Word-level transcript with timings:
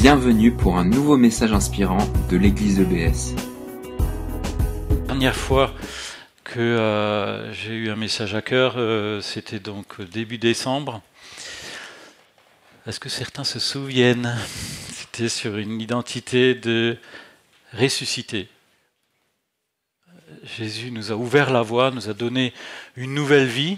Bienvenue 0.00 0.50
pour 0.50 0.78
un 0.78 0.86
nouveau 0.86 1.18
message 1.18 1.52
inspirant 1.52 1.98
de 2.30 2.38
l'église 2.38 2.80
EBS. 2.80 3.34
Dernière 5.06 5.36
fois 5.36 5.74
que 6.42 6.58
euh, 6.58 7.52
j'ai 7.52 7.74
eu 7.74 7.90
un 7.90 7.96
message 7.96 8.34
à 8.34 8.40
cœur, 8.40 8.76
euh, 8.78 9.20
c'était 9.20 9.58
donc 9.58 10.00
début 10.00 10.38
décembre. 10.38 11.02
Est-ce 12.86 12.98
que 12.98 13.10
certains 13.10 13.44
se 13.44 13.58
souviennent? 13.58 14.34
C'était 14.90 15.28
sur 15.28 15.58
une 15.58 15.82
identité 15.82 16.54
de 16.54 16.96
ressuscité. 17.74 18.48
Jésus 20.44 20.92
nous 20.92 21.12
a 21.12 21.14
ouvert 21.14 21.50
la 21.50 21.60
voie, 21.60 21.90
nous 21.90 22.08
a 22.08 22.14
donné 22.14 22.54
une 22.96 23.12
nouvelle 23.12 23.48
vie. 23.48 23.76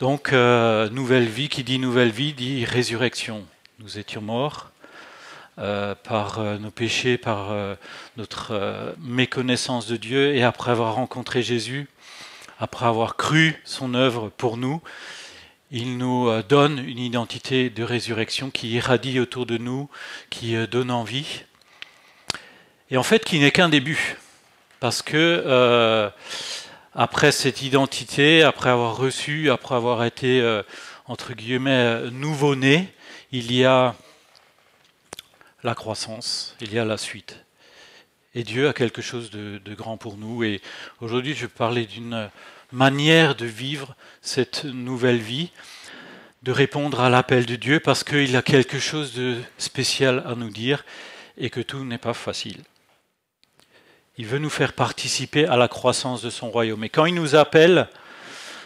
Donc, 0.00 0.34
euh, 0.34 0.90
nouvelle 0.90 1.28
vie, 1.28 1.48
qui 1.48 1.64
dit 1.64 1.78
nouvelle 1.78 2.10
vie, 2.10 2.34
dit 2.34 2.66
résurrection. 2.66 3.46
Nous 3.78 3.98
étions 3.98 4.20
morts 4.20 4.71
euh, 5.58 5.94
par 5.94 6.38
euh, 6.38 6.58
nos 6.58 6.70
péchés, 6.70 7.18
par 7.18 7.54
notre 8.16 8.94
méconnaissance 8.98 9.86
de 9.86 9.96
Dieu, 9.96 10.34
et 10.34 10.42
après 10.42 10.70
avoir 10.70 10.94
rencontré 10.94 11.42
Jésus, 11.42 11.88
après 12.58 12.86
avoir 12.86 13.16
cru 13.16 13.60
son 13.64 13.94
œuvre 13.94 14.30
pour 14.30 14.56
nous, 14.56 14.80
il 15.70 15.96
nous 15.96 16.30
donne 16.42 16.78
une 16.78 16.98
identité 16.98 17.70
de 17.70 17.82
résurrection 17.82 18.50
qui 18.50 18.72
irradie 18.72 19.18
autour 19.20 19.46
de 19.46 19.56
nous, 19.56 19.88
qui 20.28 20.54
donne 20.66 20.90
envie, 20.90 21.44
et 22.90 22.98
en 22.98 23.02
fait 23.02 23.24
qui 23.24 23.38
n'est 23.38 23.50
qu'un 23.50 23.70
début. 23.70 24.16
Parce 24.82 25.00
que 25.00 25.14
euh, 25.16 26.10
après 26.92 27.30
cette 27.30 27.62
identité, 27.62 28.42
après 28.42 28.68
avoir 28.68 28.96
reçu, 28.96 29.48
après 29.48 29.76
avoir 29.76 30.02
été, 30.02 30.40
euh, 30.40 30.64
entre 31.06 31.34
guillemets, 31.34 32.10
nouveau-né, 32.10 32.92
il 33.30 33.52
y 33.52 33.64
a 33.64 33.94
la 35.62 35.74
croissance, 35.74 36.56
il 36.60 36.72
y 36.72 36.78
a 36.78 36.84
la 36.84 36.98
suite. 36.98 37.44
Et 38.34 38.44
Dieu 38.44 38.68
a 38.68 38.72
quelque 38.72 39.02
chose 39.02 39.30
de, 39.30 39.74
grand 39.74 39.96
pour 39.96 40.16
nous. 40.16 40.42
Et 40.42 40.60
aujourd'hui, 41.00 41.34
je 41.34 41.42
vais 41.42 41.48
parler 41.48 41.86
d'une 41.86 42.30
manière 42.72 43.34
de 43.34 43.46
vivre 43.46 43.94
cette 44.22 44.64
nouvelle 44.64 45.18
vie, 45.18 45.50
de 46.42 46.50
répondre 46.50 47.00
à 47.00 47.10
l'appel 47.10 47.46
de 47.46 47.56
Dieu, 47.56 47.78
parce 47.78 48.04
qu'il 48.04 48.34
a 48.36 48.42
quelque 48.42 48.78
chose 48.78 49.12
de 49.12 49.36
spécial 49.58 50.22
à 50.26 50.34
nous 50.34 50.50
dire 50.50 50.84
et 51.36 51.50
que 51.50 51.60
tout 51.60 51.84
n'est 51.84 51.98
pas 51.98 52.14
facile. 52.14 52.62
Il 54.16 54.26
veut 54.26 54.38
nous 54.38 54.50
faire 54.50 54.72
participer 54.72 55.46
à 55.46 55.56
la 55.56 55.68
croissance 55.68 56.22
de 56.22 56.30
son 56.30 56.50
royaume. 56.50 56.84
Et 56.84 56.88
quand 56.88 57.06
il 57.06 57.14
nous 57.14 57.34
appelle, 57.34 57.88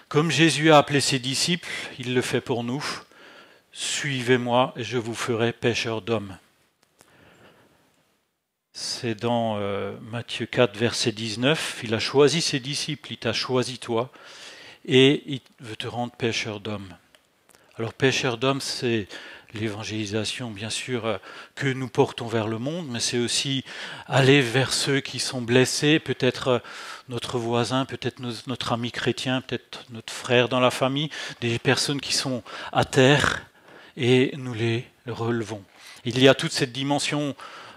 comme 0.08 0.30
Jésus 0.30 0.70
a 0.70 0.78
appelé 0.78 1.00
ses 1.00 1.18
disciples, 1.18 1.68
il 1.98 2.14
le 2.14 2.22
fait 2.22 2.40
pour 2.40 2.64
nous. 2.64 2.84
Suivez-moi 3.72 4.72
et 4.76 4.84
je 4.84 4.98
vous 4.98 5.14
ferai 5.14 5.52
pêcheurs 5.52 6.02
d'hommes. 6.02 6.36
C'est 8.78 9.14
dans 9.14 9.56
euh, 9.56 9.96
Matthieu 10.02 10.44
4, 10.44 10.76
verset 10.76 11.10
19. 11.10 11.80
Il 11.84 11.94
a 11.94 11.98
choisi 11.98 12.42
ses 12.42 12.60
disciples, 12.60 13.10
il 13.12 13.16
t'a 13.16 13.32
choisi 13.32 13.78
toi, 13.78 14.12
et 14.84 15.22
il 15.24 15.40
veut 15.60 15.76
te 15.76 15.86
rendre 15.86 16.12
pêcheur 16.12 16.60
d'hommes. 16.60 16.94
Alors 17.78 17.94
pêcheur 17.94 18.36
d'hommes, 18.36 18.60
c'est 18.60 19.08
l'évangélisation, 19.54 20.50
bien 20.50 20.68
sûr, 20.68 21.06
euh, 21.06 21.16
que 21.54 21.68
nous 21.68 21.88
portons 21.88 22.26
vers 22.26 22.48
le 22.48 22.58
monde, 22.58 22.86
mais 22.90 23.00
c'est 23.00 23.16
aussi 23.16 23.64
aller 24.08 24.42
vers 24.42 24.74
ceux 24.74 25.00
qui 25.00 25.20
sont 25.20 25.40
blessés, 25.40 25.98
peut-être 25.98 26.48
euh, 26.48 26.58
notre 27.08 27.38
voisin, 27.38 27.86
peut-être 27.86 28.20
notre 28.46 28.72
ami 28.74 28.92
chrétien, 28.92 29.40
peut-être 29.40 29.86
notre 29.88 30.12
frère 30.12 30.50
dans 30.50 30.60
la 30.60 30.70
famille, 30.70 31.08
des 31.40 31.58
personnes 31.58 32.02
qui 32.02 32.12
sont 32.12 32.42
à 32.72 32.84
terre, 32.84 33.46
et 33.96 34.34
nous 34.36 34.52
les 34.52 34.84
relevons. 35.06 35.64
Il 36.04 36.20
y 36.20 36.28
a 36.28 36.34
toute 36.34 36.52
cette 36.52 36.72
dimension 36.72 37.34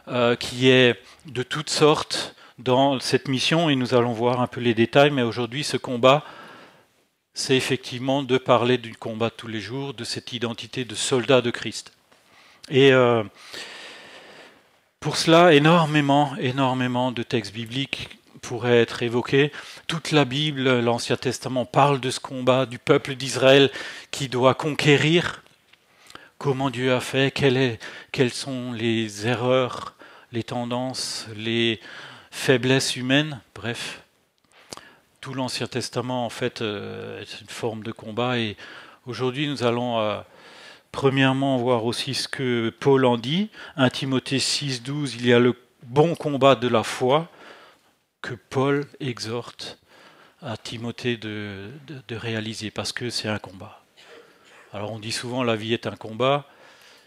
euh, 0.09 0.35
qui 0.35 0.69
est 0.69 0.99
de 1.25 1.43
toutes 1.43 1.69
sortes 1.69 2.35
dans 2.57 2.99
cette 2.99 3.27
mission, 3.27 3.69
et 3.69 3.75
nous 3.75 3.93
allons 3.93 4.11
voir 4.11 4.41
un 4.41 4.47
peu 4.47 4.59
les 4.59 4.73
détails, 4.73 5.11
mais 5.11 5.21
aujourd'hui, 5.21 5.63
ce 5.63 5.77
combat, 5.77 6.25
c'est 7.33 7.55
effectivement 7.55 8.21
de 8.21 8.37
parler 8.37 8.77
du 8.77 8.95
combat 8.95 9.29
de 9.29 9.35
tous 9.35 9.47
les 9.47 9.61
jours, 9.61 9.93
de 9.93 10.03
cette 10.03 10.33
identité 10.33 10.83
de 10.83 10.95
soldat 10.95 11.41
de 11.41 11.51
Christ. 11.51 11.93
Et 12.69 12.91
euh, 12.91 13.23
pour 14.99 15.15
cela, 15.15 15.53
énormément, 15.53 16.33
énormément 16.37 17.11
de 17.11 17.23
textes 17.23 17.53
bibliques 17.53 18.09
pourraient 18.41 18.81
être 18.81 19.03
évoqués. 19.03 19.51
Toute 19.87 20.11
la 20.11 20.25
Bible, 20.25 20.79
l'Ancien 20.79 21.15
Testament 21.17 21.65
parle 21.65 21.99
de 21.99 22.09
ce 22.11 22.19
combat 22.19 22.65
du 22.65 22.79
peuple 22.79 23.15
d'Israël 23.15 23.71
qui 24.11 24.27
doit 24.27 24.55
conquérir. 24.55 25.43
Comment 26.37 26.69
Dieu 26.69 26.93
a 26.93 26.99
fait, 26.99 27.31
quelles 27.31 28.33
sont 28.33 28.71
les 28.73 29.27
erreurs, 29.27 29.95
les 30.31 30.43
tendances, 30.43 31.27
les 31.35 31.79
faiblesses 32.31 32.95
humaines, 32.95 33.41
bref, 33.55 34.03
tout 35.21 35.33
l'Ancien 35.33 35.67
Testament 35.67 36.25
en 36.25 36.29
fait 36.29 36.61
euh, 36.61 37.21
est 37.21 37.41
une 37.41 37.49
forme 37.49 37.83
de 37.83 37.91
combat 37.91 38.37
et 38.37 38.55
aujourd'hui 39.05 39.47
nous 39.47 39.63
allons 39.63 39.99
euh, 39.99 40.21
premièrement 40.91 41.57
voir 41.57 41.85
aussi 41.85 42.13
ce 42.13 42.27
que 42.27 42.73
Paul 42.79 43.05
en 43.05 43.17
dit. 43.17 43.49
1 43.75 43.89
Timothée 43.89 44.37
6.12, 44.37 45.15
il 45.15 45.27
y 45.27 45.33
a 45.33 45.39
le 45.39 45.55
bon 45.83 46.15
combat 46.15 46.55
de 46.55 46.67
la 46.67 46.83
foi 46.83 47.29
que 48.21 48.33
Paul 48.33 48.85
exhorte 48.99 49.79
à 50.41 50.55
Timothée 50.55 51.17
de, 51.17 51.69
de 52.07 52.15
réaliser 52.15 52.71
parce 52.71 52.93
que 52.93 53.09
c'est 53.09 53.27
un 53.27 53.39
combat. 53.39 53.83
Alors 54.71 54.91
on 54.91 54.99
dit 54.99 55.11
souvent 55.11 55.43
la 55.43 55.55
vie 55.55 55.73
est 55.73 55.87
un 55.87 55.95
combat, 55.95 56.47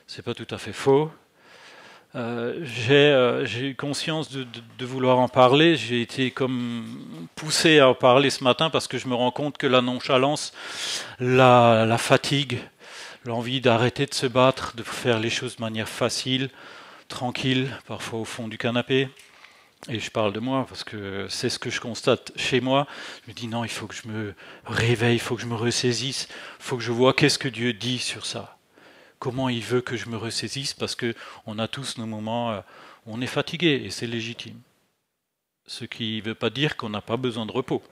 c'est 0.07 0.23
pas 0.23 0.35
tout 0.35 0.47
à 0.51 0.59
fait 0.59 0.73
faux, 0.73 1.11
euh, 2.15 2.67
euh, 2.91 3.47
j'ai 3.47 3.71
eu 3.71 3.75
conscience 3.75 4.31
de, 4.31 4.47
vouloir 4.85 5.19
en 5.19 5.29
parler. 5.29 5.77
J'ai 5.77 6.03
été 6.03 6.31
comme 6.31 6.85
poussé 7.35 7.79
à 7.79 7.89
en 7.89 7.95
parler 7.95 8.31
ce 8.31 8.45
matin 8.45 8.71
parce 8.71 8.87
que 8.87 8.99
je 8.99 9.09
me 9.09 9.15
rends 9.15 9.31
compte 9.31 9.57
que 9.57 9.67
la 9.67 9.81
nonchalance, 9.81 10.53
la, 11.19 11.87
la 11.87 11.99
fatigue, 11.99 12.59
l'envie 13.25 13.61
d'arrêter 13.61 14.07
de 14.07 14.15
se 14.15 14.27
battre, 14.27 14.77
de 14.77 14.83
faire 14.83 15.21
les 15.21 15.31
choses 15.31 15.57
de 15.57 15.63
manière 15.63 15.89
facile, 15.89 16.51
tranquille, 17.09 17.71
parfois 17.87 18.21
au 18.21 18.25
fond 18.25 18.49
du 18.49 18.59
canapé. 18.59 19.09
Et 19.89 19.99
je 19.99 20.11
parle 20.11 20.33
de 20.33 20.39
moi 20.39 20.65
parce 20.69 20.85
que 20.85 21.27
c'est 21.29 21.49
ce 21.49 21.59
que 21.59 21.71
je 21.71 21.81
constate 21.81 22.31
chez 22.37 22.61
moi. 22.61 22.87
Je 23.25 23.31
me 23.31 23.35
dis 23.35 23.49
non, 23.49 23.65
il 23.65 23.71
faut 23.71 23.87
que 23.87 23.95
je 23.95 24.07
me 24.07 24.35
réveille, 24.65 25.17
il 25.17 25.21
faut 25.21 25.35
que 25.35 25.43
je 25.43 25.47
me 25.47 25.57
ressaisisse, 25.57 26.29
il 26.31 26.63
faut 26.63 26.77
que 26.77 26.83
je 26.83 26.93
vois 26.93 27.15
qu'est-ce 27.15 27.39
que 27.39 27.49
Dieu 27.49 27.73
dit 27.73 27.99
sur 27.99 28.27
ça 28.27 28.59
comment 29.23 29.49
il 29.49 29.63
veut 29.63 29.83
que 29.83 29.97
je 29.97 30.09
me 30.09 30.17
ressaisisse, 30.17 30.75
parce 30.75 30.97
que 30.97 31.15
on 31.47 31.61
a 31.61 31.69
tous 31.69 31.97
nos 31.97 32.07
moments 32.07 32.51
euh, 32.51 32.61
on 33.07 33.21
est 33.21 33.29
fatigué, 33.29 33.81
et 33.85 33.91
c'est 33.91 34.09
légitime. 34.09 34.61
Ce 35.65 35.85
qui 35.85 36.17
ne 36.17 36.23
veut 36.23 36.35
pas 36.35 36.51
dire 36.51 36.77
qu'on 36.77 36.89
n'a 36.89 37.03
pas 37.03 37.17
besoin 37.17 37.47
de 37.47 37.53
repos. 37.53 37.85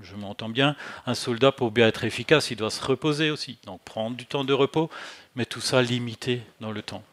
Je 0.00 0.16
m'entends 0.16 0.48
bien, 0.48 0.74
un 1.04 1.14
soldat, 1.14 1.52
pour 1.52 1.72
bien 1.72 1.88
être 1.88 2.04
efficace, 2.04 2.50
il 2.50 2.56
doit 2.56 2.70
se 2.70 2.82
reposer 2.82 3.30
aussi. 3.30 3.58
Donc 3.66 3.82
prendre 3.82 4.16
du 4.16 4.24
temps 4.24 4.44
de 4.44 4.54
repos, 4.54 4.88
mais 5.34 5.44
tout 5.44 5.60
ça 5.60 5.82
limité 5.82 6.40
dans 6.60 6.72
le 6.72 6.80
temps. 6.80 7.04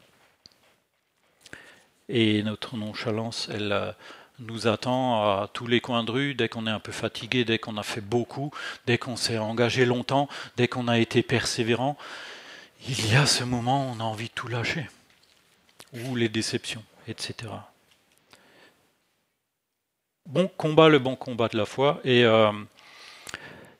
Et 2.07 2.41
notre 2.43 2.77
nonchalance, 2.77 3.49
elle 3.51 3.73
euh, 3.73 3.91
nous 4.39 4.67
attend 4.67 5.21
à 5.21 5.49
tous 5.51 5.67
les 5.67 5.81
coins 5.81 6.05
de 6.05 6.11
rue, 6.11 6.33
dès 6.33 6.47
qu'on 6.47 6.65
est 6.65 6.71
un 6.71 6.79
peu 6.79 6.93
fatigué, 6.93 7.43
dès 7.43 7.59
qu'on 7.59 7.75
a 7.75 7.83
fait 7.83 7.99
beaucoup, 7.99 8.53
dès 8.85 8.97
qu'on 8.97 9.17
s'est 9.17 9.37
engagé 9.37 9.83
longtemps, 9.83 10.29
dès 10.55 10.69
qu'on 10.69 10.87
a 10.87 10.97
été 10.97 11.23
persévérant 11.23 11.97
il 12.87 13.11
y 13.11 13.15
a 13.15 13.25
ce 13.25 13.43
moment 13.43 13.87
où 13.87 13.95
on 13.95 13.99
a 13.99 14.03
envie 14.03 14.29
de 14.29 14.33
tout 14.33 14.47
lâcher, 14.47 14.87
ou 15.93 16.15
les 16.15 16.29
déceptions, 16.29 16.83
etc. 17.07 17.51
Bon 20.25 20.47
combat, 20.47 20.89
le 20.89 20.99
bon 20.99 21.15
combat 21.15 21.47
de 21.47 21.57
la 21.57 21.65
foi, 21.65 21.99
et 22.03 22.23
euh, 22.23 22.51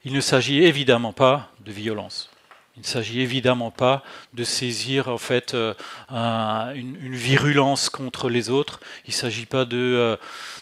il 0.03 0.13
ne 0.13 0.21
s'agit 0.21 0.63
évidemment 0.63 1.13
pas 1.13 1.51
de 1.61 1.71
violence. 1.71 2.29
Il 2.75 2.83
ne 2.83 2.87
s'agit 2.87 3.19
évidemment 3.21 3.71
pas 3.71 4.03
de 4.33 4.43
saisir 4.45 5.09
en 5.09 5.17
fait 5.17 5.53
euh, 5.53 5.73
une, 6.09 7.15
virulence 7.15 7.89
contre 7.89 8.29
les 8.29 8.49
autres. 8.49 8.79
Il 9.05 9.09
ne 9.09 9.15
s'agit 9.15 9.45
pas 9.45 9.65
euh, 9.73 10.15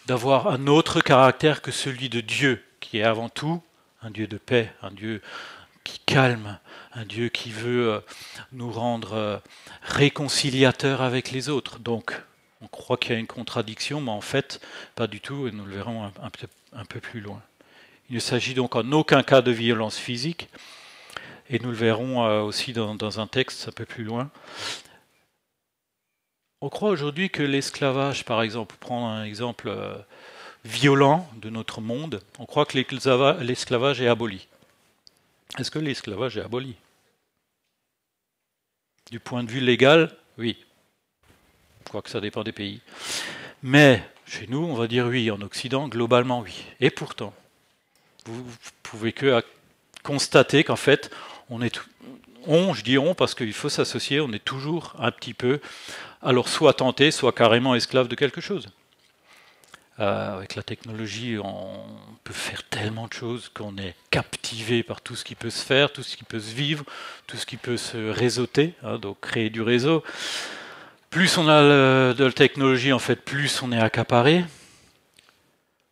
d'avoir 0.07 0.47
un 0.47 0.65
autre 0.65 0.99
caractère 1.01 1.61
que 1.61 1.71
celui 1.71 2.09
de 2.09 2.21
Dieu, 2.21 2.63
qui 2.79 2.97
est 2.97 3.03
avant 3.03 3.29
tout 3.29 3.61
un 4.01 4.09
Dieu 4.09 4.27
de 4.27 4.37
paix, 4.37 4.73
un 4.81 4.91
Dieu 4.91 5.21
qui 5.87 5.99
calme, 5.99 6.59
un 6.93 7.05
Dieu 7.05 7.29
qui 7.29 7.49
veut 7.49 7.93
euh, 7.93 7.99
nous 8.51 8.69
rendre 8.69 9.13
euh, 9.13 9.37
réconciliateurs 9.83 11.01
avec 11.01 11.31
les 11.31 11.47
autres. 11.47 11.79
Donc, 11.79 12.21
on 12.61 12.67
croit 12.67 12.97
qu'il 12.97 13.13
y 13.13 13.15
a 13.15 13.19
une 13.19 13.27
contradiction, 13.27 14.01
mais 14.01 14.11
en 14.11 14.21
fait, 14.21 14.59
pas 14.95 15.07
du 15.07 15.21
tout, 15.21 15.47
et 15.47 15.51
nous 15.51 15.65
le 15.65 15.75
verrons 15.75 16.03
un, 16.03 16.85
peu, 16.85 16.99
plus 16.99 17.21
loin. 17.21 17.41
Il 18.09 18.15
ne 18.15 18.19
s'agit 18.19 18.53
donc 18.53 18.75
en 18.75 18.91
aucun 18.91 19.23
cas 19.23 19.41
de 19.41 19.51
violence 19.51 19.97
physique, 19.97 20.49
et 21.49 21.59
nous 21.59 21.69
le 21.69 21.77
verrons 21.77 22.25
euh, 22.25 22.41
aussi 22.41 22.73
dans, 22.73 22.93
dans 22.95 23.21
un 23.21 23.27
texte 23.27 23.69
un 23.69 23.71
peu 23.71 23.85
plus 23.85 24.03
loin. 24.03 24.29
On 26.59 26.69
croit 26.69 26.89
aujourd'hui 26.89 27.29
que 27.29 27.43
l'esclavage, 27.43 28.25
par 28.25 28.41
exemple, 28.41 28.75
pour 28.75 28.89
prendre 28.89 29.07
un 29.07 29.23
exemple 29.23 29.71
violent 30.65 31.29
de 31.35 31.51
notre 31.51 31.79
monde, 31.81 32.21
on 32.39 32.45
croit 32.47 32.65
que 32.65 32.77
l'esclavage 32.77 34.01
est 34.01 34.07
aboli. 34.07 34.47
Est-ce 35.57 35.71
que 35.71 35.79
l'esclavage 35.79 36.37
est 36.37 36.41
aboli? 36.41 36.75
Du 39.11 39.19
point 39.19 39.43
de 39.43 39.49
vue 39.49 39.61
légal, 39.61 40.15
oui. 40.37 40.57
quoique 41.89 42.09
ça 42.09 42.19
dépend 42.19 42.43
des 42.43 42.51
pays. 42.51 42.81
Mais 43.63 44.03
chez 44.25 44.47
nous, 44.47 44.63
on 44.63 44.75
va 44.75 44.87
dire 44.87 45.07
oui, 45.07 45.31
en 45.31 45.41
Occident, 45.41 45.87
globalement 45.87 46.41
oui. 46.41 46.65
Et 46.79 46.89
pourtant, 46.89 47.33
vous 48.25 48.45
pouvez 48.83 49.13
que 49.13 49.41
constater 50.03 50.63
qu'en 50.63 50.75
fait, 50.75 51.09
on 51.49 51.61
est 51.61 51.79
on, 52.47 52.73
je 52.73 52.83
dis 52.83 52.97
on 52.97 53.13
parce 53.13 53.35
qu'il 53.35 53.53
faut 53.53 53.69
s'associer, 53.69 54.21
on 54.21 54.31
est 54.31 54.43
toujours 54.43 54.93
un 54.99 55.11
petit 55.11 55.33
peu, 55.33 55.59
alors 56.21 56.47
soit 56.47 56.73
tenté, 56.73 57.11
soit 57.11 57.33
carrément 57.33 57.75
esclave 57.75 58.07
de 58.07 58.15
quelque 58.15 58.41
chose. 58.41 58.67
Euh, 59.99 60.37
avec 60.37 60.53
la 60.53 60.61
technologie, 60.61 61.37
on 61.43 61.83
peut 62.23 62.33
faire 62.33 62.63
tellement 62.69 63.07
de 63.07 63.13
choses 63.13 63.49
qu'on 63.49 63.77
est 63.77 63.95
captivé 64.11 64.83
par 64.83 65.01
tout 65.01 65.15
ce 65.15 65.25
qui 65.25 65.33
peut 65.33 65.49
se 65.49 65.65
faire, 65.65 65.91
tout 65.91 66.03
ce 66.03 66.15
qui 66.15 66.23
peut 66.23 66.39
se 66.39 66.53
vivre, 66.53 66.85
tout 67.25 67.35
ce 67.35 67.47
qui 67.47 67.57
peut 67.57 67.77
se 67.77 68.11
réseauter, 68.11 68.75
hein, 68.83 68.99
donc 68.99 69.19
créer 69.21 69.49
du 69.49 69.63
réseau. 69.63 70.03
Plus 71.09 71.39
on 71.39 71.47
a 71.47 71.63
de 72.13 72.23
la 72.23 72.31
technologie, 72.31 72.93
en 72.93 72.99
fait, 72.99 73.15
plus 73.15 73.63
on 73.63 73.71
est 73.71 73.79
accaparé. 73.79 74.45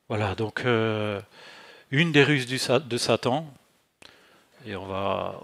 Voilà, 0.07 0.35
donc 0.35 0.65
euh, 0.65 1.19
une 1.89 2.11
des 2.11 2.23
ruses 2.23 2.45
de 2.45 2.97
Satan, 2.97 3.51
et 4.67 4.75
on 4.75 4.85
va 4.85 5.41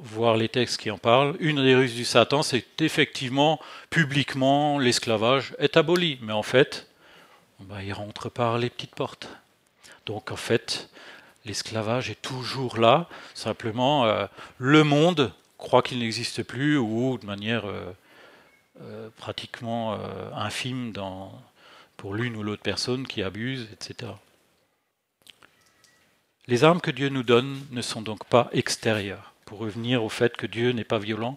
voir 0.00 0.38
les 0.38 0.48
textes 0.48 0.80
qui 0.80 0.90
en 0.90 0.96
parlent, 0.96 1.36
une 1.40 1.62
des 1.62 1.74
ruses 1.74 1.94
du 1.94 2.06
Satan, 2.06 2.42
c'est 2.42 2.80
effectivement, 2.80 3.60
publiquement, 3.90 4.78
l'esclavage 4.78 5.54
est 5.58 5.76
aboli. 5.76 6.18
Mais 6.22 6.32
en 6.32 6.42
fait, 6.42 6.87
bah, 7.60 7.82
il 7.82 7.92
rentre 7.92 8.28
par 8.28 8.58
les 8.58 8.70
petites 8.70 8.94
portes. 8.94 9.28
Donc 10.06 10.30
en 10.30 10.36
fait, 10.36 10.88
l'esclavage 11.44 12.10
est 12.10 12.22
toujours 12.22 12.78
là, 12.78 13.08
simplement 13.34 14.04
euh, 14.04 14.26
le 14.58 14.84
monde 14.84 15.32
croit 15.56 15.82
qu'il 15.82 15.98
n'existe 15.98 16.42
plus 16.42 16.78
ou 16.78 17.18
de 17.18 17.26
manière 17.26 17.66
euh, 17.66 17.92
euh, 18.80 19.08
pratiquement 19.16 19.98
infime 20.34 20.92
pour 21.96 22.14
l'une 22.14 22.36
ou 22.36 22.42
l'autre 22.42 22.62
personne 22.62 23.06
qui 23.06 23.22
abuse, 23.22 23.68
etc. 23.72 24.12
Les 26.46 26.64
armes 26.64 26.80
que 26.80 26.92
Dieu 26.92 27.08
nous 27.08 27.24
donne 27.24 27.60
ne 27.72 27.82
sont 27.82 28.02
donc 28.02 28.24
pas 28.24 28.48
extérieures. 28.52 29.34
Pour 29.44 29.58
revenir 29.58 30.04
au 30.04 30.08
fait 30.08 30.36
que 30.36 30.46
Dieu 30.46 30.72
n'est 30.72 30.84
pas 30.84 30.98
violent, 30.98 31.36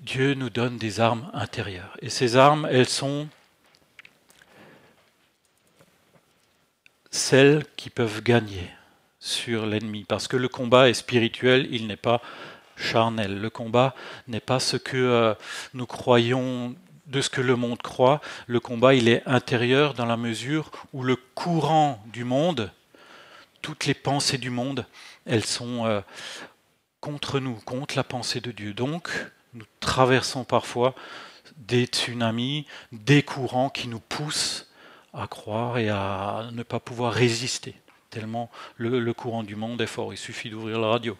Dieu 0.00 0.34
nous 0.34 0.50
donne 0.50 0.78
des 0.78 1.00
armes 1.00 1.30
intérieures. 1.34 1.96
Et 2.00 2.10
ces 2.10 2.36
armes, 2.36 2.68
elles 2.70 2.88
sont 2.88 3.28
celles 7.10 7.64
qui 7.76 7.90
peuvent 7.90 8.22
gagner 8.22 8.70
sur 9.20 9.66
l'ennemi. 9.66 10.04
Parce 10.04 10.28
que 10.28 10.36
le 10.36 10.48
combat 10.48 10.88
est 10.88 10.94
spirituel, 10.94 11.68
il 11.70 11.86
n'est 11.86 11.96
pas 11.96 12.20
charnel. 12.76 13.40
Le 13.40 13.50
combat 13.50 13.94
n'est 14.28 14.40
pas 14.40 14.60
ce 14.60 14.76
que 14.76 14.96
euh, 14.96 15.34
nous 15.74 15.86
croyons 15.86 16.74
de 17.06 17.20
ce 17.20 17.30
que 17.30 17.40
le 17.40 17.56
monde 17.56 17.82
croit. 17.82 18.20
Le 18.46 18.60
combat, 18.60 18.94
il 18.94 19.08
est 19.08 19.22
intérieur 19.26 19.94
dans 19.94 20.06
la 20.06 20.16
mesure 20.16 20.70
où 20.92 21.02
le 21.02 21.16
courant 21.34 22.02
du 22.12 22.24
monde 22.24 22.70
toutes 23.62 23.86
les 23.86 23.94
pensées 23.94 24.38
du 24.38 24.50
monde, 24.50 24.86
elles 25.26 25.44
sont 25.44 25.84
euh, 25.86 26.00
contre 27.00 27.40
nous, 27.40 27.54
contre 27.54 27.96
la 27.96 28.04
pensée 28.04 28.40
de 28.40 28.52
Dieu. 28.52 28.72
Donc, 28.72 29.10
nous 29.54 29.66
traversons 29.80 30.44
parfois 30.44 30.94
des 31.56 31.86
tsunamis, 31.86 32.66
des 32.92 33.22
courants 33.22 33.70
qui 33.70 33.88
nous 33.88 34.00
poussent 34.00 34.67
à 35.18 35.26
croire 35.26 35.78
et 35.78 35.88
à 35.88 36.48
ne 36.52 36.62
pas 36.62 36.78
pouvoir 36.78 37.12
résister, 37.12 37.74
tellement 38.10 38.50
le, 38.76 39.12
courant 39.12 39.42
du 39.42 39.56
monde 39.56 39.80
est 39.80 39.86
fort. 39.86 40.12
Il 40.12 40.16
suffit 40.16 40.48
d'ouvrir 40.48 40.78
la 40.78 40.88
radio. 40.88 41.18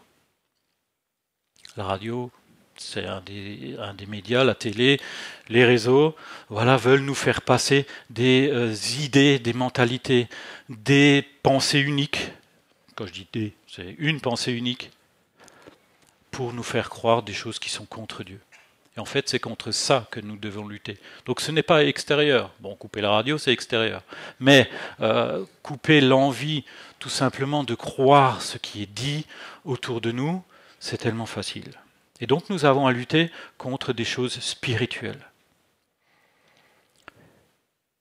La 1.76 1.84
radio, 1.84 2.30
c'est 2.76 3.04
un 3.04 3.20
des, 3.20 4.06
médias, 4.06 4.44
la 4.44 4.54
télé, 4.54 5.00
les 5.48 5.64
réseaux, 5.64 6.14
voilà, 6.48 6.76
veulent 6.76 7.02
nous 7.02 7.14
faire 7.14 7.42
passer 7.42 7.86
des 8.08 8.48
euh, 8.52 8.74
idées, 9.00 9.40
des 9.40 9.52
mentalités, 9.52 10.28
des 10.68 11.24
pensées 11.42 11.80
uniques. 11.80 12.30
Quand 12.94 13.06
je 13.06 13.12
dis 13.12 13.26
des, 13.32 13.52
c'est 13.66 13.96
une 13.98 14.20
pensée 14.20 14.52
unique 14.52 14.90
pour 16.30 16.52
nous 16.52 16.62
faire 16.62 16.88
croire 16.88 17.24
des 17.24 17.32
choses 17.32 17.58
qui 17.58 17.68
sont 17.68 17.86
contre 17.86 18.22
Dieu. 18.22 18.40
Et 18.98 19.00
en 19.00 19.04
fait, 19.04 19.28
c'est 19.28 19.38
contre 19.38 19.70
ça 19.70 20.08
que 20.10 20.18
nous 20.18 20.36
devons 20.36 20.66
lutter. 20.66 20.98
Donc 21.24 21.40
ce 21.40 21.52
n'est 21.52 21.62
pas 21.62 21.84
extérieur. 21.84 22.52
Bon, 22.58 22.74
couper 22.74 23.00
la 23.00 23.10
radio, 23.10 23.38
c'est 23.38 23.52
extérieur. 23.52 24.02
Mais 24.40 24.68
euh, 25.00 25.44
couper 25.62 26.00
l'envie 26.00 26.64
tout 26.98 27.08
simplement 27.08 27.62
de 27.62 27.76
croire 27.76 28.42
ce 28.42 28.58
qui 28.58 28.82
est 28.82 28.92
dit 28.92 29.24
autour 29.64 30.00
de 30.00 30.10
nous, 30.10 30.42
c'est 30.80 30.98
tellement 30.98 31.26
facile. 31.26 31.70
Et 32.20 32.26
donc 32.26 32.50
nous 32.50 32.64
avons 32.64 32.88
à 32.88 32.92
lutter 32.92 33.30
contre 33.56 33.92
des 33.92 34.04
choses 34.04 34.40
spirituelles. 34.40 35.30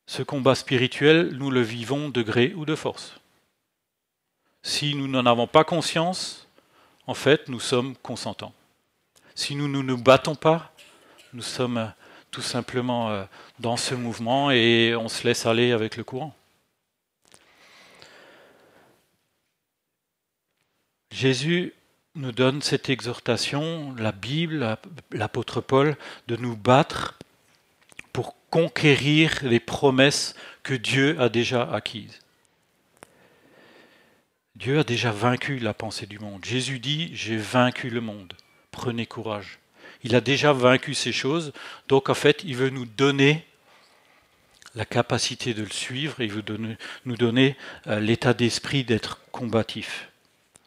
Ce 0.08 0.24
combat 0.24 0.56
spirituel, 0.56 1.30
nous 1.34 1.52
le 1.52 1.62
vivons 1.62 2.10
de 2.10 2.24
gré 2.24 2.54
ou 2.56 2.66
de 2.66 2.74
force. 2.74 3.20
Si 4.64 4.96
nous 4.96 5.08
n'en 5.08 5.28
avons 5.28 5.46
pas 5.46 5.64
conscience, 5.64 6.48
en 7.06 7.14
fait, 7.14 7.50
nous 7.50 7.60
sommes 7.60 7.96
consentants. 7.98 8.54
Si 9.36 9.54
nous 9.54 9.68
ne 9.68 9.84
nous 9.84 9.98
battons 10.00 10.34
pas, 10.34 10.74
nous 11.38 11.44
sommes 11.44 11.94
tout 12.32 12.42
simplement 12.42 13.12
euh, 13.12 13.24
dans 13.60 13.78
ce 13.78 13.94
mouvement 13.94 14.50
et 14.50 14.96
on 14.96 15.08
se 15.08 15.24
laisse 15.24 15.46
aller 15.46 15.72
avec 15.72 15.96
le 15.96 16.04
courant. 16.04 16.34
Jésus 21.12 21.76
nous 22.16 22.32
donne 22.32 22.64
cette 22.64 22.90
exhortation, 22.90 23.94
la 24.00 24.12
Bible, 24.12 24.78
l'apôtre 25.12 25.62
Paul, 25.62 25.96
de 26.28 26.38
nous 26.38 26.56
battre 26.58 27.20
pour 28.14 28.36
conquérir 28.50 29.38
les 29.44 29.60
promesses 29.60 30.34
que 30.64 30.74
Dieu 30.74 31.22
a 31.22 31.30
déjà 31.30 31.72
acquises. 31.72 32.20
Dieu 34.56 34.80
a 34.80 34.84
déjà 34.84 35.12
vaincu 35.12 35.60
la 35.60 35.76
pensée 35.76 36.08
du 36.08 36.18
monde. 36.18 36.44
Jésus 36.44 36.80
dit, 36.80 37.12
j'ai 37.14 37.38
vaincu 37.38 37.92
le 37.92 38.02
monde. 38.02 38.34
Prenez 38.72 39.06
courage. 39.06 39.60
Il 40.08 40.16
a 40.16 40.22
déjà 40.22 40.54
vaincu 40.54 40.94
ces 40.94 41.12
choses, 41.12 41.52
donc 41.88 42.10
en 42.10 42.14
fait, 42.14 42.42
il 42.46 42.56
veut 42.56 42.70
nous 42.70 42.86
donner 42.86 43.46
la 44.76 44.86
capacité 44.86 45.54
de 45.54 45.64
le 45.64 45.72
suivre 45.72 46.16
il 46.20 46.32
veut 46.32 46.44
nous 47.06 47.18
donner 47.18 47.58
euh, 47.88 48.00
l'état 48.00 48.36
d'esprit 48.36 48.84
d'être 48.84 49.20
combatif 49.32 50.08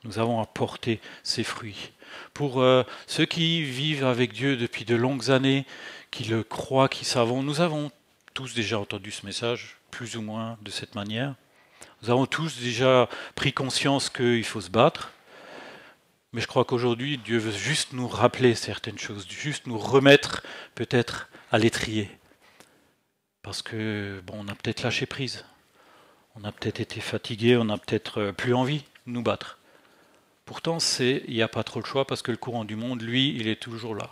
nous 0.04 0.18
avons 0.18 0.40
apporté 0.40 1.00
ces 1.22 1.44
fruits. 1.44 1.92
Pour 2.32 2.62
euh, 2.62 2.84
ceux 3.06 3.26
qui 3.26 3.62
vivent 3.62 4.04
avec 4.04 4.32
Dieu 4.32 4.56
depuis 4.56 4.84
de 4.84 4.96
longues 4.96 5.30
années, 5.30 5.66
qui 6.10 6.24
le 6.24 6.42
croient, 6.42 6.88
qui 6.88 7.04
savent, 7.04 7.32
nous 7.32 7.60
avons 7.60 7.90
tous 8.34 8.54
déjà 8.54 8.78
entendu 8.78 9.10
ce 9.10 9.26
message, 9.26 9.76
plus 9.90 10.16
ou 10.16 10.22
moins 10.22 10.56
de 10.62 10.70
cette 10.70 10.94
manière. 10.94 11.34
Nous 12.02 12.10
avons 12.10 12.26
tous 12.26 12.58
déjà 12.60 13.08
pris 13.34 13.52
conscience 13.52 14.08
qu'il 14.08 14.44
faut 14.44 14.60
se 14.60 14.70
battre. 14.70 15.12
Mais 16.32 16.40
je 16.40 16.46
crois 16.46 16.64
qu'aujourd'hui, 16.64 17.18
Dieu 17.18 17.38
veut 17.38 17.50
juste 17.50 17.92
nous 17.92 18.06
rappeler 18.06 18.54
certaines 18.54 18.98
choses, 18.98 19.26
juste 19.28 19.66
nous 19.66 19.78
remettre 19.78 20.42
peut-être 20.74 21.28
à 21.50 21.58
l'étrier. 21.58 22.08
Parce 23.42 23.62
que, 23.62 24.22
bon, 24.26 24.34
on 24.38 24.48
a 24.48 24.54
peut-être 24.54 24.82
lâché 24.82 25.06
prise. 25.06 25.44
On 26.36 26.44
a 26.44 26.52
peut-être 26.52 26.80
été 26.80 27.00
fatigué, 27.00 27.56
on 27.56 27.64
n'a 27.64 27.78
peut-être 27.78 28.20
euh, 28.20 28.32
plus 28.32 28.54
envie 28.54 28.84
de 29.06 29.12
nous 29.12 29.22
battre. 29.22 29.58
Pourtant, 30.44 30.78
il 31.00 31.22
n'y 31.28 31.42
a 31.42 31.48
pas 31.48 31.64
trop 31.64 31.80
le 31.80 31.86
choix 31.86 32.06
parce 32.06 32.22
que 32.22 32.30
le 32.30 32.36
courant 32.36 32.64
du 32.64 32.76
monde, 32.76 33.02
lui, 33.02 33.36
il 33.36 33.48
est 33.48 33.60
toujours 33.60 33.94
là. 33.94 34.10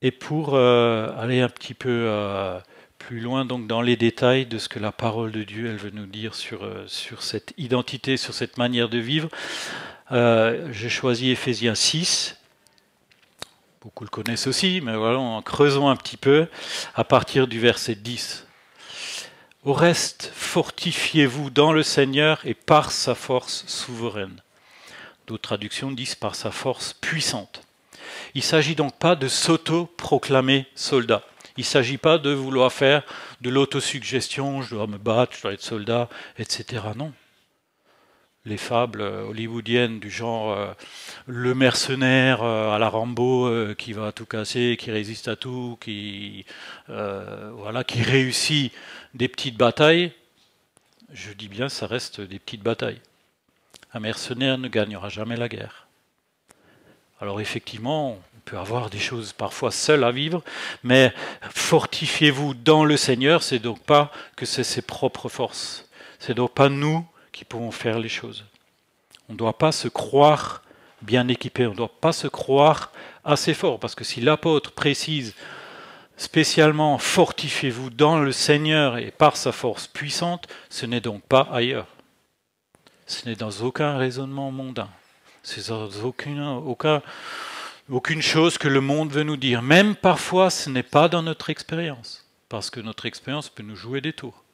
Et 0.00 0.10
pour 0.10 0.54
euh, 0.54 1.10
aller 1.16 1.40
un 1.40 1.48
petit 1.48 1.74
peu 1.74 1.88
euh, 2.08 2.60
plus 3.08 3.20
loin 3.20 3.46
donc 3.46 3.66
dans 3.66 3.80
les 3.80 3.96
détails 3.96 4.44
de 4.44 4.58
ce 4.58 4.68
que 4.68 4.78
la 4.78 4.92
parole 4.92 5.32
de 5.32 5.42
Dieu 5.42 5.74
veut 5.76 5.88
nous 5.88 6.04
dire 6.04 6.34
sur, 6.34 6.62
euh, 6.62 6.84
sur 6.88 7.22
cette 7.22 7.54
identité, 7.56 8.18
sur 8.18 8.34
cette 8.34 8.58
manière 8.58 8.90
de 8.90 8.98
vivre, 8.98 9.30
j'ai 10.10 10.90
choisi 10.90 11.30
Ephésiens 11.30 11.74
6. 11.74 12.36
Beaucoup 13.80 14.04
le 14.04 14.10
connaissent 14.10 14.46
aussi, 14.46 14.82
mais 14.82 14.94
voilà, 14.94 15.18
en 15.18 15.40
creusant 15.40 15.88
un 15.88 15.96
petit 15.96 16.18
peu 16.18 16.48
à 16.94 17.02
partir 17.02 17.46
du 17.46 17.58
verset 17.58 17.94
10. 17.94 18.46
Au 19.64 19.72
reste, 19.72 20.30
fortifiez-vous 20.34 21.48
dans 21.48 21.72
le 21.72 21.82
Seigneur 21.82 22.42
et 22.44 22.52
par 22.52 22.90
sa 22.90 23.14
force 23.14 23.64
souveraine. 23.66 24.42
D'autres 25.26 25.48
traductions 25.48 25.92
disent 25.92 26.14
par 26.14 26.34
sa 26.34 26.50
force 26.50 26.92
puissante. 26.92 27.62
Il 28.34 28.40
ne 28.40 28.44
s'agit 28.44 28.74
donc 28.74 28.98
pas 28.98 29.16
de 29.16 29.28
s'auto-proclamer 29.28 30.66
soldat. 30.74 31.24
Il 31.58 31.62
ne 31.62 31.66
s'agit 31.66 31.98
pas 31.98 32.16
de 32.16 32.30
vouloir 32.30 32.72
faire 32.72 33.02
de 33.42 33.50
l'autosuggestion, 33.50 34.62
je 34.62 34.76
dois 34.76 34.86
me 34.86 34.96
battre, 34.96 35.36
je 35.36 35.42
dois 35.42 35.52
être 35.52 35.62
soldat, 35.62 36.08
etc. 36.38 36.82
Non 36.96 37.12
les 38.48 38.56
fables 38.56 39.02
euh, 39.02 39.24
hollywoodiennes 39.24 40.00
du 40.00 40.10
genre 40.10 40.52
euh, 40.52 40.72
le 41.26 41.54
mercenaire 41.54 42.42
euh, 42.42 42.74
à 42.74 42.78
la 42.78 42.88
Rambo 42.88 43.50
qui 43.76 43.92
va 43.92 44.10
tout 44.12 44.26
casser, 44.26 44.76
qui 44.78 44.90
résiste 44.90 45.28
à 45.28 45.36
tout, 45.36 45.78
qui 45.80 46.44
voilà, 46.88 47.84
qui 47.84 48.02
réussit 48.02 48.72
des 49.14 49.28
petites 49.28 49.56
batailles. 49.56 50.12
Je 51.12 51.32
dis 51.32 51.48
bien, 51.48 51.68
ça 51.68 51.86
reste 51.86 52.20
des 52.20 52.38
petites 52.38 52.62
batailles. 52.62 53.00
Un 53.92 54.00
mercenaire 54.00 54.58
ne 54.58 54.68
gagnera 54.68 55.08
jamais 55.08 55.36
la 55.36 55.48
guerre. 55.48 55.86
Alors 57.20 57.40
effectivement, 57.40 58.18
peut 58.48 58.58
avoir 58.58 58.88
des 58.88 58.98
choses 58.98 59.32
parfois 59.32 59.70
seules 59.70 60.04
à 60.04 60.10
vivre, 60.10 60.42
mais 60.82 61.12
fortifiez-vous 61.50 62.54
dans 62.54 62.84
le 62.84 62.96
Seigneur, 62.96 63.42
c'est 63.42 63.58
donc 63.58 63.80
pas 63.80 64.10
que 64.36 64.46
c'est 64.46 64.64
ses 64.64 64.80
propres 64.80 65.28
forces. 65.28 65.86
C'est 66.18 66.34
donc 66.34 66.54
pas 66.54 66.70
nous 66.70 67.04
qui 67.30 67.44
pouvons 67.44 67.70
faire 67.70 67.98
les 67.98 68.08
choses. 68.08 68.44
On 69.28 69.34
ne 69.34 69.38
doit 69.38 69.58
pas 69.58 69.72
se 69.72 69.88
croire 69.88 70.62
bien 71.02 71.28
équipé, 71.28 71.66
on 71.66 71.72
ne 71.72 71.76
doit 71.76 72.00
pas 72.00 72.12
se 72.12 72.26
croire 72.26 72.90
assez 73.24 73.52
fort, 73.52 73.78
parce 73.78 73.94
que 73.94 74.04
si 74.04 74.22
l'apôtre 74.22 74.72
précise 74.72 75.34
spécialement 76.16 76.96
fortifiez-vous 76.96 77.90
dans 77.90 78.18
le 78.18 78.32
Seigneur 78.32 78.96
et 78.96 79.10
par 79.10 79.36
sa 79.36 79.52
force 79.52 79.86
puissante, 79.86 80.48
ce 80.70 80.86
n'est 80.86 81.02
donc 81.02 81.22
pas 81.22 81.46
ailleurs. 81.52 81.86
Ce 83.06 83.28
n'est 83.28 83.36
dans 83.36 83.50
aucun 83.62 83.98
raisonnement 83.98 84.50
mondain. 84.50 84.88
C'est 85.42 85.68
dans 85.68 85.88
aucune, 86.02 86.42
aucun, 86.42 87.02
aucune 87.90 88.22
chose 88.22 88.58
que 88.58 88.68
le 88.68 88.80
monde 88.80 89.10
veut 89.10 89.22
nous 89.22 89.36
dire. 89.36 89.62
Même 89.62 89.96
parfois, 89.96 90.50
ce 90.50 90.70
n'est 90.70 90.82
pas 90.82 91.08
dans 91.08 91.22
notre 91.22 91.50
expérience, 91.50 92.26
parce 92.48 92.70
que 92.70 92.80
notre 92.80 93.06
expérience 93.06 93.48
peut 93.48 93.62
nous 93.62 93.76
jouer 93.76 94.00
des 94.00 94.12
tours. 94.12 94.44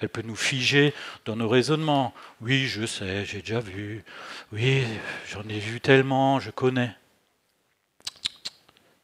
Elle 0.00 0.08
peut 0.08 0.22
nous 0.22 0.36
figer 0.36 0.92
dans 1.24 1.36
nos 1.36 1.48
raisonnements. 1.48 2.12
Oui, 2.40 2.66
je 2.66 2.86
sais, 2.86 3.24
j'ai 3.24 3.40
déjà 3.40 3.60
vu. 3.60 4.04
Oui, 4.52 4.84
j'en 5.30 5.42
ai 5.48 5.60
vu 5.60 5.80
tellement, 5.80 6.40
je 6.40 6.50
connais. 6.50 6.92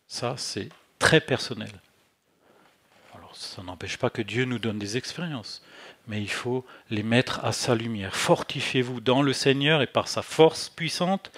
Ça, 0.09 0.35
c'est 0.37 0.71
très 0.99 1.21
personnel. 1.21 1.71
Alors, 3.15 3.37
ça 3.37 3.63
n'empêche 3.63 3.97
pas 3.97 4.11
que 4.11 4.23
Dieu 4.23 4.45
nous 4.45 4.59
donne 4.59 4.79
des 4.79 4.97
expériences, 4.97 5.63
mais 6.09 6.21
il 6.21 6.31
faut 6.31 6.67
les 6.91 7.05
mettre 7.05 7.45
à 7.45 7.53
sa 7.53 7.77
lumière. 7.77 8.17
Fortifiez-vous 8.17 9.01
dans 9.01 9.23
le 9.23 9.33
Seigneur 9.33 9.83
et 9.83 9.87
par 9.87 10.09
sa 10.09 10.23
force 10.23 10.69
puissante. 10.69 11.31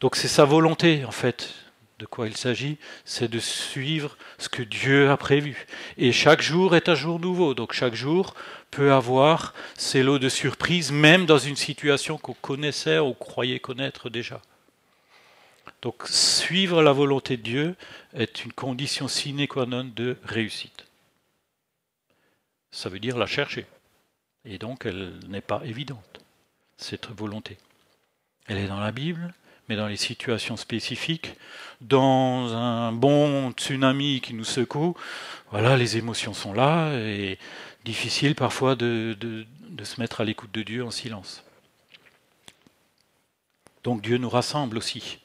Donc, 0.00 0.16
c'est 0.16 0.28
sa 0.28 0.44
volonté, 0.44 1.04
en 1.04 1.10
fait, 1.10 1.54
de 1.98 2.06
quoi 2.06 2.28
il 2.28 2.36
s'agit, 2.36 2.76
c'est 3.04 3.28
de 3.30 3.38
suivre 3.38 4.18
ce 4.38 4.48
que 4.48 4.62
Dieu 4.62 5.10
a 5.10 5.16
prévu. 5.16 5.66
Et 5.96 6.12
chaque 6.12 6.42
jour 6.42 6.76
est 6.76 6.88
un 6.88 6.94
jour 6.94 7.18
nouveau, 7.18 7.54
donc 7.54 7.72
chaque 7.72 7.94
jour 7.94 8.34
peut 8.70 8.92
avoir 8.92 9.54
ses 9.76 10.02
lots 10.02 10.18
de 10.18 10.28
surprises, 10.28 10.92
même 10.92 11.24
dans 11.24 11.38
une 11.38 11.56
situation 11.56 12.18
qu'on 12.18 12.34
connaissait 12.34 12.98
ou 12.98 13.14
croyait 13.14 13.60
connaître 13.60 14.10
déjà. 14.10 14.42
Donc 15.80 16.02
suivre 16.06 16.82
la 16.82 16.92
volonté 16.92 17.36
de 17.36 17.42
Dieu 17.42 17.76
est 18.12 18.44
une 18.44 18.52
condition 18.52 19.08
sine 19.08 19.46
qua 19.46 19.66
non 19.66 19.84
de 19.84 20.16
réussite. 20.24 20.86
Ça 22.70 22.88
veut 22.88 22.98
dire 22.98 23.16
la 23.16 23.26
chercher. 23.26 23.66
Et 24.44 24.58
donc 24.58 24.84
elle 24.84 25.18
n'est 25.28 25.40
pas 25.40 25.62
évidente, 25.64 26.20
cette 26.76 27.08
volonté. 27.08 27.56
Elle 28.48 28.58
est 28.58 28.68
dans 28.68 28.80
la 28.80 28.92
Bible, 28.92 29.32
mais 29.68 29.76
dans 29.76 29.88
les 29.88 29.96
situations 29.96 30.56
spécifiques, 30.56 31.34
dans 31.80 32.54
un 32.54 32.92
bon 32.92 33.50
tsunami 33.52 34.20
qui 34.20 34.34
nous 34.34 34.44
secoue, 34.44 34.96
voilà, 35.50 35.76
les 35.76 35.96
émotions 35.96 36.34
sont 36.34 36.52
là 36.52 36.92
et 36.98 37.38
difficile 37.84 38.34
parfois 38.34 38.74
de, 38.76 39.16
de 39.20 39.84
se 39.84 40.00
mettre 40.00 40.20
à 40.20 40.24
l'écoute 40.24 40.52
de 40.52 40.62
Dieu 40.62 40.84
en 40.84 40.90
silence. 40.90 41.44
Donc 43.84 44.02
Dieu 44.02 44.18
nous 44.18 44.28
rassemble 44.28 44.78
aussi. 44.78 45.18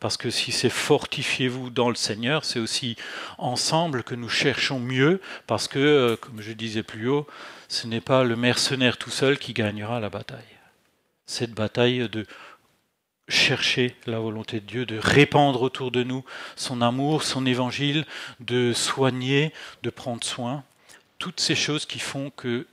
Parce 0.00 0.16
que 0.16 0.30
si 0.30 0.50
c'est 0.50 0.70
fortifiez-vous 0.70 1.68
dans 1.68 1.90
le 1.90 1.94
Seigneur, 1.94 2.46
c'est 2.46 2.58
aussi 2.58 2.96
ensemble 3.36 4.02
que 4.02 4.14
nous 4.14 4.30
cherchons 4.30 4.80
mieux, 4.80 5.20
parce 5.46 5.68
que, 5.68 5.78
euh, 5.78 6.16
comme 6.16 6.40
je 6.40 6.52
disais 6.52 6.82
plus 6.82 7.08
haut, 7.08 7.26
ce 7.68 7.86
n'est 7.86 8.00
pas 8.00 8.24
le 8.24 8.34
mercenaire 8.34 8.96
tout 8.96 9.10
seul 9.10 9.38
qui 9.38 9.52
gagnera 9.52 10.00
la 10.00 10.08
bataille. 10.08 10.40
Cette 11.26 11.52
bataille 11.52 12.08
de 12.08 12.26
chercher 13.30 13.96
la 14.06 14.18
volonté 14.18 14.60
de 14.60 14.66
Dieu, 14.66 14.86
de 14.86 14.98
répandre 14.98 15.62
autour 15.62 15.90
de 15.90 16.02
nous 16.02 16.24
son 16.56 16.82
amour, 16.82 17.22
son 17.22 17.46
évangile, 17.46 18.04
de 18.40 18.72
soigner, 18.72 19.52
de 19.82 19.90
prendre 19.90 20.24
soin. 20.24 20.64
Toutes 21.18 21.40
ces 21.40 21.54
choses 21.54 21.86
qui 21.86 21.98
font 21.98 22.30
que 22.30 22.66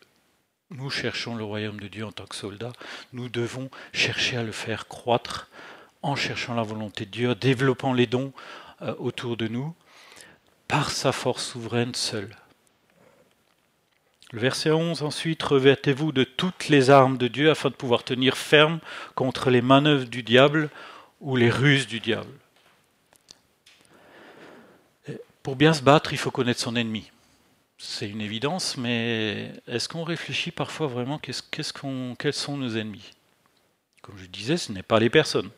nous 0.72 0.90
cherchons 0.90 1.36
le 1.36 1.44
royaume 1.44 1.80
de 1.80 1.88
Dieu 1.88 2.06
en 2.06 2.12
tant 2.12 2.26
que 2.26 2.36
soldats, 2.36 2.74
nous 3.14 3.30
devons 3.30 3.70
chercher 3.94 4.38
à 4.38 4.44
le 4.44 4.52
faire 4.52 4.88
croître 4.88 5.48
en 6.02 6.16
cherchant 6.16 6.56
la 6.56 6.64
volonté 6.64 7.06
de 7.06 7.12
Dieu, 7.12 7.36
développant 7.36 7.94
les 7.94 8.08
dons 8.08 8.34
euh, 8.82 8.94
autour 9.00 9.38
de 9.38 9.48
nous, 9.48 9.74
par 10.68 10.92
sa 10.92 11.12
force 11.12 11.46
souveraine 11.46 11.96
seule. 11.96 12.36
Le 14.32 14.42
verset 14.42 14.72
11 14.72 15.04
ensuite, 15.04 15.42
revêtez-vous 15.42 16.12
de 16.12 16.26
toutes 16.26 16.68
les 16.68 16.90
armes 16.90 17.18
de 17.18 17.28
Dieu 17.28 17.50
afin 17.50 17.70
de 17.70 17.76
pouvoir 17.76 18.04
tenir 18.04 18.38
ferme 18.38 18.80
contre 19.16 19.50
les 19.50 19.62
manœuvres 19.62 20.06
du 20.06 20.22
diable 20.22 20.70
ou 21.22 21.36
les 21.38 21.50
ruses 21.50 21.88
du 21.88 22.00
diable. 22.00 22.32
pour 25.48 25.56
bien 25.56 25.74
se 25.74 25.82
battre, 25.82 26.12
il 26.12 26.18
faut 26.18 26.30
connaître 26.30 26.60
son 26.60 26.76
ennemi. 26.76 27.10
C'est 27.78 28.10
une 28.10 28.20
évidence, 28.20 28.76
mais 28.76 29.54
est-ce 29.66 29.88
qu'on 29.88 30.04
réfléchit 30.04 30.52
parfois 30.52 30.88
vraiment 30.88 31.20
qu'est-ce 31.20 31.72
qu'on, 31.72 32.16
quels 32.20 32.34
sont 32.34 32.58
nos 32.58 32.76
ennemis? 32.76 33.12
Comme 34.02 34.18
je 34.18 34.26
disais, 34.26 34.58
ce 34.58 34.74
n'est 34.74 34.84
pas 34.84 35.00
les 35.00 35.10
personnes. 35.10 35.50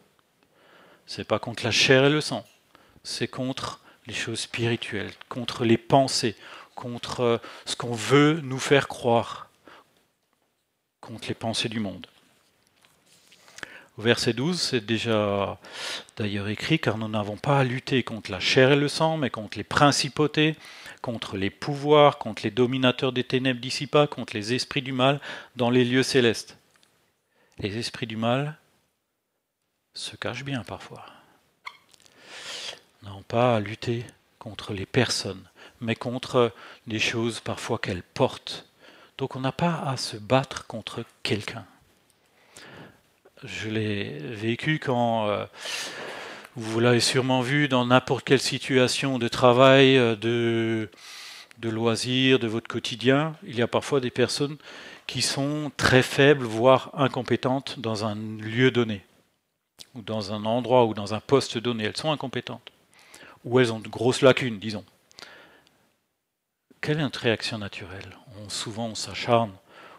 Ce 1.07 1.17
n'est 1.17 1.25
pas 1.25 1.39
contre 1.39 1.63
la 1.63 1.71
chair 1.71 2.05
et 2.05 2.11
le 2.11 2.21
sang. 2.21 2.45
C'est 3.03 3.27
contre 3.27 3.81
les 4.05 4.13
choses 4.13 4.41
spirituelles, 4.41 5.11
contre 5.27 5.65
les 5.65 5.79
pensées, 5.79 6.35
contre 6.79 7.19
euh, 7.19 7.37
ce 7.65 7.75
qu'on 7.75 7.93
veut 7.93 8.39
nous 8.41 8.57
faire 8.57 8.87
croire, 8.87 9.49
contre 11.01 11.27
les 11.27 11.33
pensées 11.33 11.67
du 11.67 11.81
monde. 11.81 12.07
Au 13.97 14.01
verset 14.01 14.31
12, 14.31 14.61
c'est 14.61 14.85
déjà 14.85 15.59
d'ailleurs 16.15 16.47
écrit, 16.47 16.79
car 16.79 16.97
nous 16.97 17.09
n'avons 17.09 17.35
pas 17.35 17.59
à 17.59 17.63
lutter 17.65 18.01
contre 18.03 18.31
la 18.31 18.39
chair 18.39 18.71
et 18.71 18.77
le 18.77 18.87
sang, 18.87 19.17
mais 19.17 19.29
contre 19.29 19.57
les 19.57 19.65
principautés, 19.65 20.55
contre 21.01 21.35
les 21.35 21.49
pouvoirs, 21.49 22.17
contre 22.17 22.43
les 22.43 22.51
dominateurs 22.51 23.11
des 23.11 23.25
ténèbres 23.25 23.59
d'ici 23.59 23.89
contre 23.89 24.33
les 24.33 24.53
esprits 24.53 24.81
du 24.81 24.93
mal 24.93 25.19
dans 25.57 25.69
les 25.69 25.83
lieux 25.83 26.03
célestes. 26.03 26.57
Les 27.57 27.77
esprits 27.77 28.07
du 28.07 28.15
mal 28.15 28.57
se 29.93 30.15
cachent 30.15 30.45
bien 30.45 30.63
parfois. 30.63 31.05
Nous 33.01 33.09
n'avons 33.09 33.23
pas 33.23 33.57
à 33.57 33.59
lutter 33.59 34.05
contre 34.37 34.71
les 34.71 34.85
personnes, 34.85 35.48
mais 35.81 35.95
contre 35.95 36.51
des 36.87 36.99
choses 36.99 37.39
parfois 37.39 37.79
qu'elles 37.79 38.03
portent. 38.03 38.65
Donc 39.17 39.35
on 39.35 39.41
n'a 39.41 39.51
pas 39.51 39.83
à 39.85 39.97
se 39.97 40.17
battre 40.17 40.65
contre 40.67 41.03
quelqu'un. 41.23 41.65
Je 43.43 43.69
l'ai 43.69 44.17
vécu 44.19 44.79
quand 44.79 45.27
euh, 45.27 45.45
vous 46.55 46.79
l'avez 46.79 46.99
sûrement 46.99 47.41
vu 47.41 47.67
dans 47.67 47.85
n'importe 47.85 48.25
quelle 48.25 48.39
situation 48.39 49.17
de 49.17 49.27
travail, 49.27 49.97
euh, 49.97 50.15
de, 50.15 50.89
de 51.59 51.69
loisirs, 51.69 52.39
de 52.39 52.47
votre 52.47 52.67
quotidien. 52.67 53.35
Il 53.43 53.55
y 53.55 53.61
a 53.61 53.67
parfois 53.67 53.99
des 53.99 54.09
personnes 54.09 54.57
qui 55.07 55.21
sont 55.21 55.71
très 55.77 56.03
faibles, 56.03 56.45
voire 56.45 56.91
incompétentes 56.93 57.79
dans 57.79 58.05
un 58.05 58.15
lieu 58.15 58.71
donné, 58.71 59.03
ou 59.95 60.01
dans 60.01 60.33
un 60.33 60.45
endroit, 60.45 60.85
ou 60.85 60.93
dans 60.93 61.13
un 61.13 61.19
poste 61.19 61.57
donné. 61.57 61.85
Elles 61.85 61.97
sont 61.97 62.11
incompétentes, 62.11 62.71
ou 63.45 63.59
elles 63.59 63.71
ont 63.71 63.79
de 63.79 63.87
grosses 63.87 64.21
lacunes, 64.21 64.59
disons 64.59 64.85
quelle 66.81 66.99
est 66.99 67.03
notre 67.03 67.21
réaction 67.21 67.57
naturelle? 67.57 68.17
On, 68.43 68.49
Souvent, 68.49 68.87
on 68.87 68.95
s'acharne, 68.95 69.51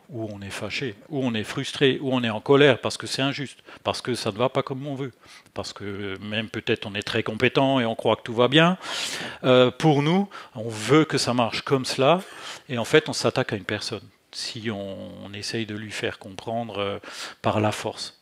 ou 0.08 0.28
on 0.32 0.40
est 0.40 0.50
fâché, 0.50 0.96
ou 1.08 1.24
on 1.24 1.34
est 1.34 1.44
frustré, 1.44 1.98
ou 2.00 2.12
on 2.12 2.22
est 2.22 2.30
en 2.30 2.40
colère 2.40 2.80
parce 2.80 2.96
que 2.96 3.06
c'est 3.06 3.22
injuste, 3.22 3.60
parce 3.84 4.02
que 4.02 4.14
ça 4.14 4.32
ne 4.32 4.36
va 4.36 4.48
pas 4.48 4.62
comme 4.62 4.86
on 4.86 4.94
veut, 4.94 5.12
parce 5.54 5.72
que 5.72 6.18
même 6.20 6.48
peut-être 6.48 6.86
on 6.86 6.94
est 6.94 7.02
très 7.02 7.22
compétent 7.22 7.78
et 7.80 7.86
on 7.86 7.94
croit 7.94 8.16
que 8.16 8.22
tout 8.22 8.34
va 8.34 8.48
bien. 8.48 8.76
Euh, 9.44 9.70
pour 9.70 10.02
nous, 10.02 10.28
on 10.54 10.68
veut 10.68 11.04
que 11.04 11.18
ça 11.18 11.32
marche 11.32 11.62
comme 11.62 11.84
cela, 11.84 12.22
et 12.68 12.78
en 12.78 12.84
fait, 12.84 13.08
on 13.08 13.12
s'attaque 13.12 13.52
à 13.52 13.56
une 13.56 13.64
personne 13.64 14.02
si 14.32 14.70
on, 14.70 15.32
essaye 15.32 15.66
de 15.66 15.74
lui 15.74 15.90
faire 15.90 16.18
comprendre 16.18 16.78
euh, 16.78 16.98
par 17.42 17.60
la 17.60 17.72
force. 17.72 18.19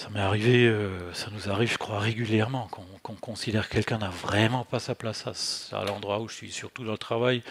Ça 0.00 0.08
m'est 0.08 0.20
arrivé, 0.20 0.66
euh, 0.66 1.12
ça 1.12 1.28
nous 1.30 1.50
arrive, 1.50 1.70
je 1.70 1.76
crois, 1.76 1.98
régulièrement, 1.98 2.70
qu'on 3.02 3.14
considère 3.16 3.68
que 3.68 3.74
quelqu'un 3.74 3.98
n'a 3.98 4.08
vraiment 4.08 4.64
pas 4.64 4.78
sa 4.78 4.94
place 4.94 5.70
à, 5.74 5.84
l'endroit 5.84 6.20
où 6.20 6.28
je 6.28 6.36
suis, 6.36 6.50
surtout 6.50 6.84
dans 6.84 6.92
le 6.92 6.96
travail 6.96 7.42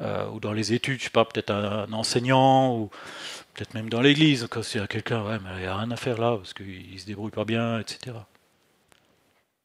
euh, 0.00 0.26
ou 0.30 0.40
dans 0.40 0.54
les 0.54 0.72
études, 0.72 1.00
je 1.00 1.04
sais 1.04 1.10
pas, 1.10 1.26
peut-être 1.26 1.50
un, 1.50 1.92
enseignant 1.92 2.74
ou 2.74 2.88
peut-être 3.52 3.74
même 3.74 3.90
dans 3.90 4.00
l'église, 4.00 4.48
quand 4.50 4.62
a 4.76 4.86
quelqu'un, 4.86 5.22
ouais, 5.22 5.36
mais 5.44 5.50
il 5.56 5.60
n'y 5.60 5.66
a 5.66 5.76
rien 5.76 5.90
à 5.90 5.96
faire 5.96 6.16
là 6.16 6.38
parce 6.38 6.54
qu'il 6.54 6.98
se 6.98 7.04
débrouille 7.04 7.30
pas 7.30 7.44
bien, 7.44 7.78
etc. 7.78 8.16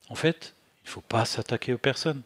En 0.09 0.15
fait, 0.15 0.53
il 0.83 0.87
ne 0.87 0.91
faut 0.91 1.01
pas 1.07 1.23
s'attaquer 1.23 1.75
aux 1.75 1.77
personnes. 1.77 2.23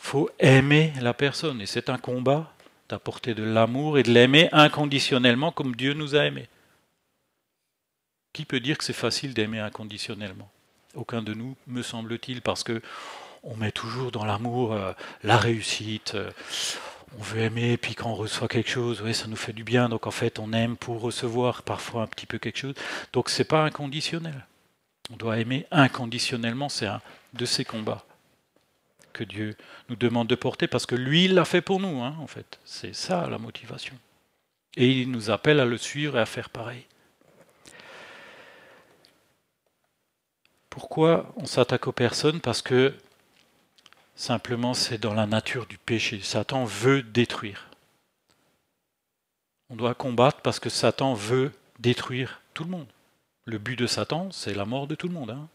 Il 0.00 0.06
faut 0.06 0.30
aimer 0.38 0.94
la 0.98 1.12
personne 1.12 1.60
et 1.60 1.66
c'est 1.66 1.90
un 1.90 1.98
combat 1.98 2.54
d'apporter 2.88 3.34
de 3.34 3.42
l'amour 3.42 3.98
et 3.98 4.02
de 4.02 4.10
l'aimer 4.10 4.48
inconditionnellement 4.52 5.52
comme 5.52 5.76
Dieu 5.76 5.92
nous 5.92 6.16
a 6.16 6.24
aimés. 6.24 6.48
Qui 8.32 8.44
peut 8.44 8.60
dire 8.60 8.78
que 8.78 8.84
c'est 8.84 8.92
facile 8.92 9.34
d'aimer 9.34 9.58
inconditionnellement? 9.58 10.50
Aucun 10.94 11.22
de 11.22 11.34
nous, 11.34 11.56
me 11.66 11.82
semble-t-il, 11.82 12.42
parce 12.42 12.62
que 12.62 12.80
on 13.42 13.56
met 13.56 13.72
toujours 13.72 14.12
dans 14.12 14.24
l'amour 14.24 14.72
euh, 14.72 14.92
la 15.22 15.36
réussite. 15.36 16.14
Euh, 16.14 16.30
on 17.18 17.22
veut 17.22 17.40
aimer, 17.40 17.76
puis 17.76 17.94
quand 17.94 18.10
on 18.10 18.14
reçoit 18.14 18.48
quelque 18.48 18.70
chose, 18.70 19.02
oui, 19.02 19.14
ça 19.14 19.26
nous 19.26 19.36
fait 19.36 19.52
du 19.52 19.64
bien. 19.64 19.88
Donc 19.88 20.06
en 20.06 20.10
fait, 20.10 20.38
on 20.38 20.52
aime 20.52 20.76
pour 20.76 21.00
recevoir 21.00 21.62
parfois 21.62 22.02
un 22.02 22.06
petit 22.06 22.26
peu 22.26 22.38
quelque 22.38 22.58
chose. 22.58 22.74
Donc 23.12 23.30
c'est 23.30 23.44
pas 23.44 23.64
inconditionnel. 23.64 24.46
On 25.12 25.16
doit 25.16 25.38
aimer 25.38 25.66
inconditionnellement, 25.72 26.68
c'est 26.68 26.86
un 26.86 27.00
de 27.32 27.44
ces 27.44 27.64
combats 27.64 28.04
que 29.12 29.24
Dieu 29.24 29.56
nous 29.88 29.96
demande 29.96 30.28
de 30.28 30.36
porter 30.36 30.68
parce 30.68 30.86
que 30.86 30.94
lui, 30.94 31.24
il 31.24 31.34
l'a 31.34 31.44
fait 31.44 31.62
pour 31.62 31.80
nous, 31.80 32.00
hein, 32.02 32.14
en 32.20 32.28
fait. 32.28 32.60
C'est 32.64 32.94
ça 32.94 33.28
la 33.28 33.38
motivation. 33.38 33.94
Et 34.76 34.88
il 34.88 35.10
nous 35.10 35.30
appelle 35.30 35.58
à 35.58 35.64
le 35.64 35.76
suivre 35.76 36.16
et 36.16 36.20
à 36.20 36.26
faire 36.26 36.48
pareil. 36.48 36.86
Pourquoi 40.80 41.30
on 41.36 41.44
s'attaque 41.44 41.88
aux 41.88 41.92
personnes 41.92 42.40
Parce 42.40 42.62
que 42.62 42.94
simplement 44.16 44.72
c'est 44.72 44.96
dans 44.96 45.12
la 45.12 45.26
nature 45.26 45.66
du 45.66 45.76
péché. 45.76 46.20
Satan 46.22 46.64
veut 46.64 47.02
détruire. 47.02 47.68
On 49.68 49.76
doit 49.76 49.92
combattre 49.92 50.40
parce 50.40 50.58
que 50.58 50.70
Satan 50.70 51.12
veut 51.12 51.52
détruire 51.80 52.40
tout 52.54 52.64
le 52.64 52.70
monde. 52.70 52.86
Le 53.44 53.58
but 53.58 53.78
de 53.78 53.86
Satan, 53.86 54.30
c'est 54.32 54.54
la 54.54 54.64
mort 54.64 54.86
de 54.86 54.94
tout 54.94 55.06
le 55.06 55.12
monde. 55.12 55.32
Hein. 55.32 55.48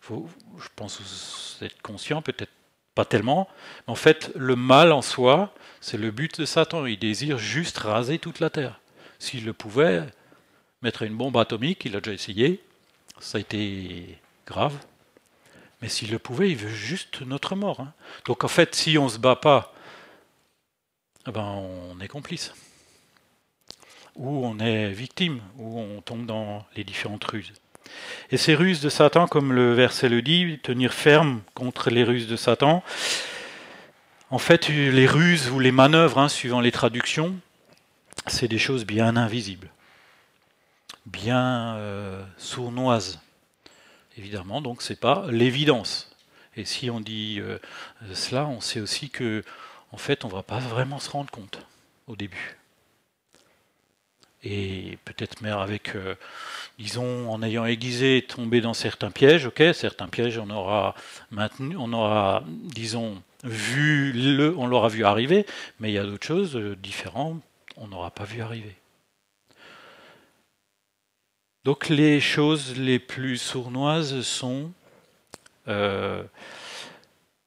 Faut, 0.00 0.26
je 0.58 0.68
pense 0.74 0.96
que 0.96 1.02
vous 1.02 1.66
êtes 1.66 1.82
conscient, 1.82 2.22
peut-être 2.22 2.50
pas 2.94 3.04
tellement. 3.04 3.48
En 3.86 3.94
fait, 3.94 4.32
le 4.34 4.56
mal 4.56 4.90
en 4.92 5.02
soi, 5.02 5.52
c'est 5.82 5.98
le 5.98 6.10
but 6.10 6.40
de 6.40 6.46
Satan. 6.46 6.86
Il 6.86 6.98
désire 6.98 7.36
juste 7.36 7.76
raser 7.76 8.18
toute 8.18 8.40
la 8.40 8.48
terre. 8.48 8.80
S'il 9.18 9.44
le 9.44 9.52
pouvait, 9.52 10.06
mettre 10.80 11.02
une 11.02 11.14
bombe 11.14 11.36
atomique, 11.36 11.84
il 11.84 11.94
a 11.94 12.00
déjà 12.00 12.14
essayé. 12.14 12.64
Ça 13.20 13.36
a 13.36 13.42
été 13.42 14.18
grave. 14.52 14.76
Mais 15.80 15.88
s'il 15.88 16.10
le 16.10 16.18
pouvait, 16.18 16.50
il 16.50 16.56
veut 16.56 16.68
juste 16.68 17.22
notre 17.22 17.56
mort. 17.56 17.80
Hein. 17.80 17.92
Donc 18.26 18.44
en 18.44 18.48
fait, 18.48 18.74
si 18.74 18.98
on 18.98 19.06
ne 19.06 19.08
se 19.08 19.18
bat 19.18 19.36
pas, 19.36 19.72
eh 21.26 21.32
ben, 21.32 21.42
on 21.42 21.98
est 22.00 22.08
complice. 22.08 22.52
Ou 24.16 24.44
on 24.44 24.58
est 24.58 24.90
victime, 24.90 25.40
ou 25.58 25.80
on 25.80 26.00
tombe 26.02 26.26
dans 26.26 26.64
les 26.76 26.84
différentes 26.84 27.24
ruses. 27.24 27.52
Et 28.30 28.36
ces 28.36 28.54
ruses 28.54 28.80
de 28.80 28.88
Satan, 28.88 29.26
comme 29.26 29.52
le 29.52 29.72
verset 29.72 30.08
le 30.08 30.22
dit, 30.22 30.60
tenir 30.62 30.92
ferme 30.92 31.40
contre 31.54 31.90
les 31.90 32.04
ruses 32.04 32.28
de 32.28 32.36
Satan, 32.36 32.84
en 34.30 34.38
fait, 34.38 34.68
les 34.68 35.06
ruses 35.06 35.50
ou 35.50 35.58
les 35.58 35.72
manœuvres, 35.72 36.18
hein, 36.18 36.28
suivant 36.28 36.60
les 36.60 36.72
traductions, 36.72 37.34
c'est 38.26 38.48
des 38.48 38.58
choses 38.58 38.84
bien 38.84 39.16
invisibles, 39.16 39.70
bien 41.06 41.76
euh, 41.76 42.22
sournoises 42.36 43.20
évidemment, 44.16 44.60
donc 44.60 44.82
c'est 44.82 45.00
pas 45.00 45.26
l'évidence. 45.30 46.10
Et 46.56 46.64
si 46.64 46.90
on 46.90 47.00
dit 47.00 47.38
euh, 47.40 47.58
cela, 48.14 48.46
on 48.46 48.60
sait 48.60 48.80
aussi 48.80 49.10
que 49.10 49.42
en 49.92 49.98
fait, 49.98 50.24
on 50.24 50.28
va 50.28 50.42
pas 50.42 50.58
vraiment 50.58 50.98
se 50.98 51.10
rendre 51.10 51.30
compte 51.30 51.60
au 52.06 52.16
début. 52.16 52.56
Et 54.44 54.98
peut-être 55.04 55.40
même 55.40 55.58
avec, 55.58 55.94
euh, 55.94 56.16
disons, 56.78 57.30
en 57.30 57.42
ayant 57.42 57.64
aiguisé, 57.64 58.24
tombé 58.26 58.60
dans 58.60 58.74
certains 58.74 59.10
pièges, 59.10 59.46
ok, 59.46 59.62
certains 59.72 60.08
pièges, 60.08 60.38
on 60.38 60.50
aura 60.50 60.94
maintenu, 61.30 61.76
on 61.78 61.92
aura, 61.92 62.42
disons, 62.48 63.22
vu 63.44 64.12
le, 64.12 64.56
on 64.56 64.66
l'aura 64.66 64.88
vu 64.88 65.04
arriver, 65.04 65.46
mais 65.78 65.90
il 65.90 65.94
y 65.94 65.98
a 65.98 66.04
d'autres 66.04 66.26
choses 66.26 66.56
euh, 66.56 66.74
différentes, 66.76 67.40
on 67.76 67.86
n'aura 67.88 68.10
pas 68.10 68.24
vu 68.24 68.42
arriver. 68.42 68.74
Donc 71.64 71.88
les 71.88 72.20
choses 72.20 72.76
les 72.76 72.98
plus 72.98 73.38
sournoises 73.38 74.22
sont 74.22 74.72
euh, 75.68 76.24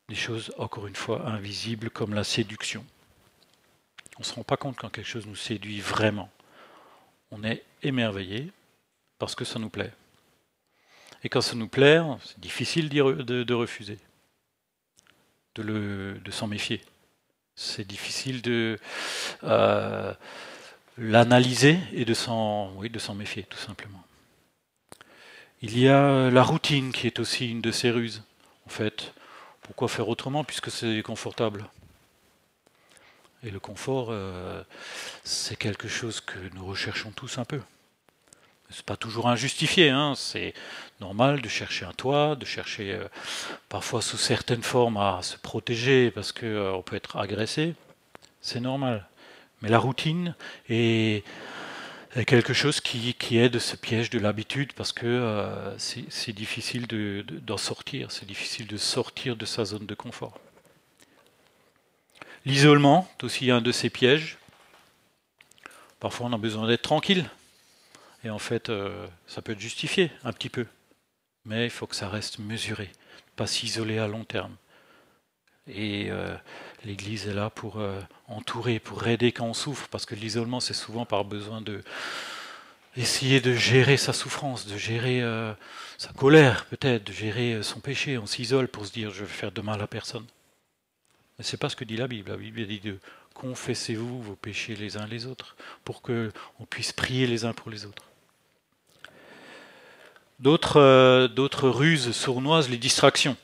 des 0.07 0.15
choses, 0.15 0.53
encore 0.57 0.87
une 0.87 0.95
fois, 0.95 1.27
invisibles 1.27 1.89
comme 1.89 2.13
la 2.13 2.23
séduction. 2.23 2.85
On 4.17 4.21
ne 4.21 4.25
se 4.25 4.33
rend 4.33 4.43
pas 4.43 4.55
compte 4.55 4.77
quand 4.77 4.89
quelque 4.89 5.07
chose 5.07 5.25
nous 5.25 5.35
séduit 5.35 5.81
vraiment. 5.81 6.29
On 7.31 7.43
est 7.43 7.63
émerveillé 7.83 8.51
parce 9.19 9.35
que 9.35 9.43
ça 9.43 9.59
nous 9.59 9.69
plaît. 9.69 9.91
Et 11.23 11.29
quand 11.29 11.41
ça 11.41 11.55
nous 11.55 11.67
plaît, 11.67 11.99
c'est 12.23 12.39
difficile 12.39 12.87
de, 12.87 13.53
refuser, 13.53 13.99
de, 15.55 16.31
s'en 16.31 16.47
méfier. 16.47 16.81
C'est 17.55 17.85
difficile 17.85 18.41
de... 18.41 18.79
Euh, 19.43 20.13
l'analyser 20.97 21.77
et 21.93 22.05
de 22.05 22.13
s'en 22.13 22.71
oui, 22.75 22.89
de 22.89 22.99
s'en 22.99 23.15
méfier, 23.15 23.43
tout 23.43 23.57
simplement. 23.57 24.04
Il 25.67 25.79
y 25.79 25.89
a 25.89 26.29
la 26.29 26.43
routine 26.43 26.91
qui 26.91 27.07
est 27.07 27.19
aussi 27.19 27.49
une 27.49 27.59
de 27.59 27.71
ces 27.71 27.89
ruses. 27.89 28.21
En 28.67 28.69
fait, 28.69 29.15
pourquoi 29.63 29.87
faire 29.87 30.07
autrement 30.07 30.43
puisque 30.43 30.69
c'est 30.69 31.01
confortable? 31.01 31.65
Et 33.43 33.49
le 33.49 33.59
confort, 33.59 34.09
euh, 34.11 34.61
c'est 35.23 35.55
quelque 35.55 35.87
chose 35.87 36.21
que 36.21 36.37
nous 36.53 36.63
recherchons 36.67 37.09
tous 37.09 37.39
un 37.39 37.45
peu. 37.45 37.59
C'est 38.69 38.85
pas 38.85 38.95
toujours 38.95 39.27
injustifié, 39.27 39.89
hein. 39.89 40.13
c'est 40.15 40.53
normal 41.01 41.41
de 41.41 41.49
chercher 41.49 41.85
un 41.85 41.93
toit, 41.93 42.35
de 42.35 42.45
chercher 42.45 42.93
euh, 42.93 43.07
parfois 43.67 44.03
sous 44.03 44.17
certaines 44.17 44.61
formes 44.61 44.97
à 44.97 45.21
se 45.23 45.35
protéger 45.35 46.11
parce 46.11 46.31
qu'on 46.31 46.45
euh, 46.45 46.81
peut 46.83 46.95
être 46.95 47.17
agressé. 47.17 47.73
C'est 48.39 48.59
normal. 48.59 49.07
Mais 49.63 49.69
la 49.69 49.79
routine 49.79 50.35
est 50.69 51.23
quelque 52.23 52.53
chose 52.53 52.79
qui, 52.79 53.13
qui 53.15 53.37
aide 53.37 53.59
ce 53.59 53.75
piège 53.75 54.09
de 54.09 54.19
l'habitude 54.19 54.71
parce 54.73 54.93
que 54.93 55.05
euh, 55.05 55.77
c'est 55.77 56.31
difficile 56.31 56.87
d'en 56.87 57.57
sortir, 57.57 58.11
c'est 58.11 58.25
difficile 58.25 58.67
de 58.67 58.77
sortir 58.77 59.35
de 59.35 59.45
sa 59.45 59.65
zone 59.65 59.85
de 59.85 59.95
confort. 59.95 60.39
L'isolement 62.45 63.09
est 63.19 63.23
aussi 63.25 63.51
un 63.51 63.59
de 63.59 63.71
ces 63.73 63.89
pièges. 63.89 64.37
Parfois 65.99 66.27
on 66.27 66.33
a 66.33 66.37
besoin 66.37 66.67
d'être 66.67 66.83
tranquille. 66.83 67.25
Et 68.23 68.29
en 68.29 68.39
fait, 68.39 68.69
euh, 68.69 69.07
ça 69.27 69.41
peut 69.41 69.51
être 69.51 69.59
justifié 69.59 70.11
un 70.23 70.31
petit 70.31 70.49
peu. 70.49 70.65
Mais 71.43 71.65
il 71.65 71.69
faut 71.69 71.85
que 71.85 71.95
ça 71.95 72.07
reste 72.07 72.39
mesuré, 72.39 72.89
pas 73.35 73.45
s'isoler 73.45 73.99
à 73.99 74.07
long 74.07 74.23
terme. 74.23 74.55
Et 75.67 76.07
euh, 76.09 76.35
l'Église 76.85 77.27
est 77.27 77.33
là 77.33 77.49
pour 77.49 77.79
euh, 77.79 77.99
entourer, 78.27 78.79
pour 78.79 79.07
aider 79.07 79.31
quand 79.31 79.45
on 79.45 79.53
souffre, 79.53 79.87
parce 79.89 80.05
que 80.05 80.15
l'isolement, 80.15 80.59
c'est 80.59 80.73
souvent 80.73 81.05
par 81.05 81.25
besoin 81.25 81.61
de 81.61 81.83
essayer 82.95 83.41
de 83.41 83.53
gérer 83.53 83.97
sa 83.97 84.13
souffrance, 84.13 84.67
de 84.67 84.77
gérer 84.77 85.21
euh, 85.21 85.53
sa 85.97 86.13
colère, 86.13 86.65
peut-être, 86.65 87.03
de 87.05 87.11
gérer 87.11 87.61
son 87.61 87.81
péché. 87.81 88.17
On 88.17 88.25
s'isole 88.25 88.69
pour 88.69 88.85
se 88.85 88.93
dire 88.93 89.11
je 89.11 89.25
vais 89.25 89.29
faire 89.29 89.51
de 89.51 89.61
mal 89.61 89.81
à 89.81 89.87
personne. 89.87 90.25
Mais 91.37 91.43
c'est 91.43 91.57
pas 91.57 91.67
ce 91.67 91.75
que 91.75 91.83
dit 91.83 91.97
la 91.97 92.07
Bible. 92.07 92.31
La 92.31 92.37
Bible 92.37 92.65
dit 92.65 92.79
de 92.79 92.97
confessez-vous 93.33 94.21
vos 94.21 94.35
péchés 94.35 94.75
les 94.75 94.95
uns 94.95 95.07
les 95.07 95.25
autres, 95.25 95.57
pour 95.83 96.01
que 96.01 96.31
on 96.59 96.65
puisse 96.65 96.93
prier 96.93 97.27
les 97.27 97.43
uns 97.43 97.51
pour 97.51 97.69
les 97.69 97.85
autres. 97.85 98.03
D'autres, 100.39 101.27
d'autres 101.27 101.69
ruses 101.69 102.11
sournoises, 102.11 102.69
les 102.69 102.77
distractions 102.77 103.35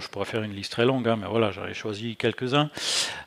je 0.00 0.08
pourrais 0.08 0.24
faire 0.24 0.42
une 0.42 0.54
liste 0.54 0.72
très 0.72 0.84
longue, 0.84 1.08
hein, 1.08 1.16
mais 1.20 1.26
voilà, 1.26 1.50
j'aurais 1.50 1.74
choisi 1.74 2.16
quelques-uns. 2.16 2.70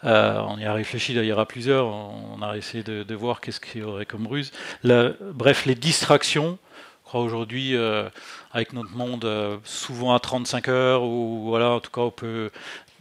Euh, 0.04 0.40
on 0.48 0.58
y 0.58 0.66
a 0.66 0.74
réfléchi 0.74 1.14
d'ailleurs 1.14 1.40
à 1.40 1.46
plusieurs. 1.46 1.88
On 1.88 2.42
a 2.42 2.58
essayé 2.58 2.84
de, 2.84 3.16
voir 3.16 3.42
qu'est-ce 3.42 3.60
qu'il 3.60 3.82
y 3.82 3.84
aurait 3.84 4.06
comme 4.06 4.28
ruse. 4.28 4.52
bref, 4.84 5.66
les 5.66 5.76
distractions. 5.76 6.58
Je 7.04 7.10
crois 7.10 7.22
aujourd'hui, 7.22 7.76
euh, 7.76 8.10
avec 8.52 8.74
notre 8.74 8.92
monde 8.92 9.26
euh, 9.26 9.58
souvent 9.64 10.16
à 10.16 10.20
35 10.20 10.68
heures, 10.70 11.04
ou 11.04 11.46
voilà, 11.46 11.72
en 11.72 11.80
tout 11.80 11.92
cas, 11.92 12.02
on 12.02 12.12
peut 12.12 12.50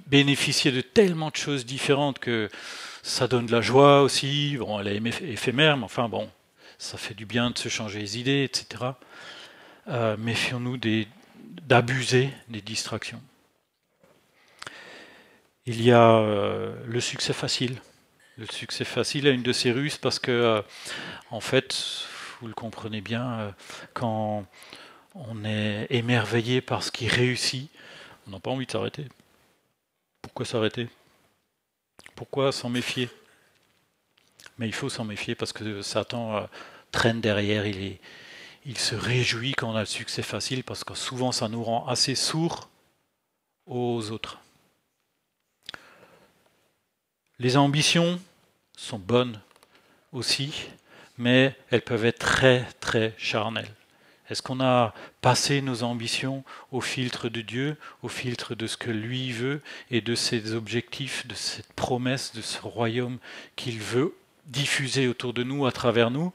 bénéficier 0.07 0.71
de 0.71 0.83
tellement 0.83 1.31
de 1.31 1.37
choses 1.37 1.65
différentes 1.65 2.19
que 2.19 2.51
ça 3.03 3.27
donne 3.29 3.47
de 3.47 3.53
la 3.53 3.63
joie 3.63 4.03
aussi. 4.03 4.57
Bon, 4.59 4.79
elle 4.79 4.89
est 4.89 5.23
éphémère, 5.23 5.79
mais 5.79 5.85
enfin 5.85 6.09
bon, 6.11 6.29
ça 6.79 6.99
fait 6.99 7.15
du 7.15 7.25
bien 7.25 7.51
de 7.51 7.59
se 7.59 7.71
changer 7.71 8.01
les 8.01 8.19
idées, 8.19 8.45
etc. 8.45 8.85
Méfions-nous 10.19 10.79
d'abuser 11.67 12.29
des 12.49 12.61
distractions. 12.61 13.23
Il 15.67 15.83
y 15.83 15.93
a 15.93 16.19
euh, 16.19 16.75
le 16.87 17.01
succès 17.01 17.33
facile. 17.33 17.81
Le 18.37 18.47
succès 18.47 18.85
facile 18.85 19.27
est 19.27 19.35
une 19.35 19.43
de 19.43 19.53
ces 19.53 19.73
ruses 19.73 19.97
parce 19.97 20.19
que, 20.19 20.31
euh, 20.31 20.63
en 21.31 21.41
fait, 21.41 21.75
vous 22.41 22.49
le 22.49 22.55
comprenez 22.55 23.01
bien, 23.01 23.41
euh, 23.41 23.51
quand 23.95 24.45
on 25.15 25.45
est 25.45 25.87
émerveillé 25.91 26.61
par 26.61 26.83
ce 26.83 26.91
qui 26.91 27.09
réussit, 27.09 27.71
on 28.27 28.33
n'a 28.33 28.41
pas 28.41 28.51
envie 28.51 28.67
de 28.67 28.73
s'arrêter. 28.73 29.07
Pourquoi 30.23 30.45
s'arrêter? 30.45 30.89
Pourquoi 32.15 32.53
s'en 32.53 32.69
méfier? 32.69 33.09
Mais 34.59 34.67
il 34.67 34.75
faut 34.75 34.89
s'en 34.91 35.05
méfier 35.05 35.35
parce 35.35 35.53
que 35.53 35.83
Satan 35.83 36.49
traîne 36.93 37.21
derrière, 37.21 37.67
il, 37.67 37.99
il 38.67 38.79
se 38.79 38.95
réjouit 38.95 39.53
quand 39.53 39.71
on 39.73 39.77
a 39.77 39.81
le 39.81 39.87
succès 39.87 40.23
facile 40.23 40.65
parce 40.65 40.85
que 40.85 40.95
souvent 40.95 41.33
ça 41.33 41.49
nous 41.49 41.63
rend 41.63 41.87
assez 41.87 42.15
sourds 42.15 42.69
aux 43.67 44.11
autres. 44.11 44.44
Les 47.41 47.57
ambitions 47.57 48.21
sont 48.77 48.99
bonnes 48.99 49.41
aussi, 50.13 50.69
mais 51.19 51.57
elles 51.71 51.83
peuvent 51.83 52.05
être 52.05 52.21
très 52.21 52.65
très 52.79 53.13
charnelles. 53.19 53.75
Est-ce 54.31 54.41
qu'on 54.41 54.61
a 54.61 54.95
passé 55.21 55.61
nos 55.61 55.83
ambitions 55.83 56.45
au 56.71 56.81
filtre 56.81 57.29
de 57.29 57.41
Dieu, 57.41 57.77
au 58.03 58.09
filtre 58.09 58.55
de 58.55 58.69
ce 58.69 58.77
que 58.77 58.93
lui 58.93 59.33
veut 59.33 59.61
et 59.91 60.01
de 60.01 60.15
ses 60.15 60.55
objectifs, 60.55 61.27
de 61.27 61.35
cette 61.35 61.73
promesse, 61.73 62.33
de 62.35 62.41
ce 62.41 62.61
royaume 62.63 63.19
qu'il 63.57 63.81
veut 63.81 64.15
diffuser 64.47 65.09
autour 65.09 65.35
de 65.35 65.43
nous, 65.43 65.67
à 65.67 65.73
travers 65.73 66.13
nous? 66.13 66.33